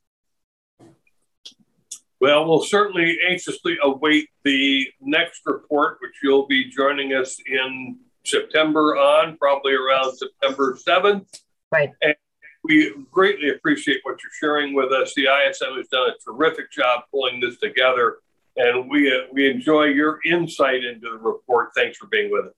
Well, 2.19 2.47
we'll 2.47 2.63
certainly 2.63 3.17
anxiously 3.29 3.77
await 3.83 4.29
the 4.43 4.87
next 4.99 5.41
report, 5.45 5.99
which 6.01 6.13
you'll 6.23 6.47
be 6.47 6.69
joining 6.69 7.13
us 7.13 7.37
in 7.45 7.99
September 8.25 8.97
on, 8.97 9.37
probably 9.37 9.73
around 9.73 10.17
September 10.17 10.75
7th. 10.75 11.27
Right. 11.71 11.91
And 12.01 12.15
we 12.63 12.93
greatly 13.11 13.49
appreciate 13.49 13.99
what 14.03 14.17
you're 14.23 14.31
sharing 14.39 14.73
with 14.73 14.91
us. 14.91 15.13
The 15.15 15.27
ISM 15.27 15.75
has 15.77 15.87
done 15.87 16.09
a 16.09 16.13
terrific 16.23 16.71
job 16.71 17.03
pulling 17.11 17.39
this 17.39 17.57
together, 17.59 18.17
and 18.55 18.89
we 18.89 19.11
uh, 19.11 19.21
we 19.31 19.49
enjoy 19.49 19.85
your 19.85 20.19
insight 20.25 20.83
into 20.83 21.09
the 21.09 21.17
report. 21.17 21.69
Thanks 21.75 21.97
for 21.97 22.07
being 22.07 22.31
with 22.31 22.45
us. 22.45 22.53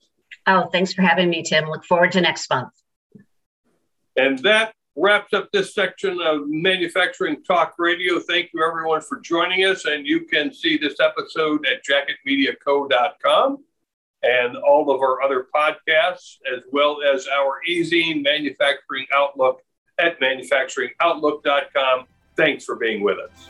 Oh, 0.47 0.67
thanks 0.71 0.93
for 0.93 1.01
having 1.01 1.29
me, 1.29 1.43
Tim. 1.43 1.69
Look 1.69 1.85
forward 1.85 2.11
to 2.13 2.21
next 2.21 2.49
month. 2.49 2.71
And 4.15 4.39
that 4.39 4.73
wraps 4.95 5.33
up 5.33 5.49
this 5.53 5.73
section 5.73 6.19
of 6.21 6.41
Manufacturing 6.47 7.43
Talk 7.43 7.75
Radio. 7.77 8.19
Thank 8.19 8.49
you, 8.53 8.65
everyone, 8.65 9.01
for 9.01 9.19
joining 9.19 9.65
us. 9.65 9.85
And 9.85 10.05
you 10.05 10.25
can 10.25 10.53
see 10.53 10.77
this 10.77 10.95
episode 10.99 11.65
at 11.67 11.85
jacketmediaco.com 11.85 13.63
and 14.23 14.57
all 14.57 14.91
of 14.91 15.01
our 15.01 15.21
other 15.21 15.47
podcasts, 15.55 16.37
as 16.51 16.61
well 16.71 16.97
as 17.01 17.27
our 17.27 17.63
easy 17.67 18.21
manufacturing 18.21 19.05
outlook 19.13 19.61
at 19.97 20.19
manufacturingoutlook.com. 20.19 22.05
Thanks 22.35 22.65
for 22.65 22.75
being 22.75 23.01
with 23.01 23.17
us. 23.19 23.49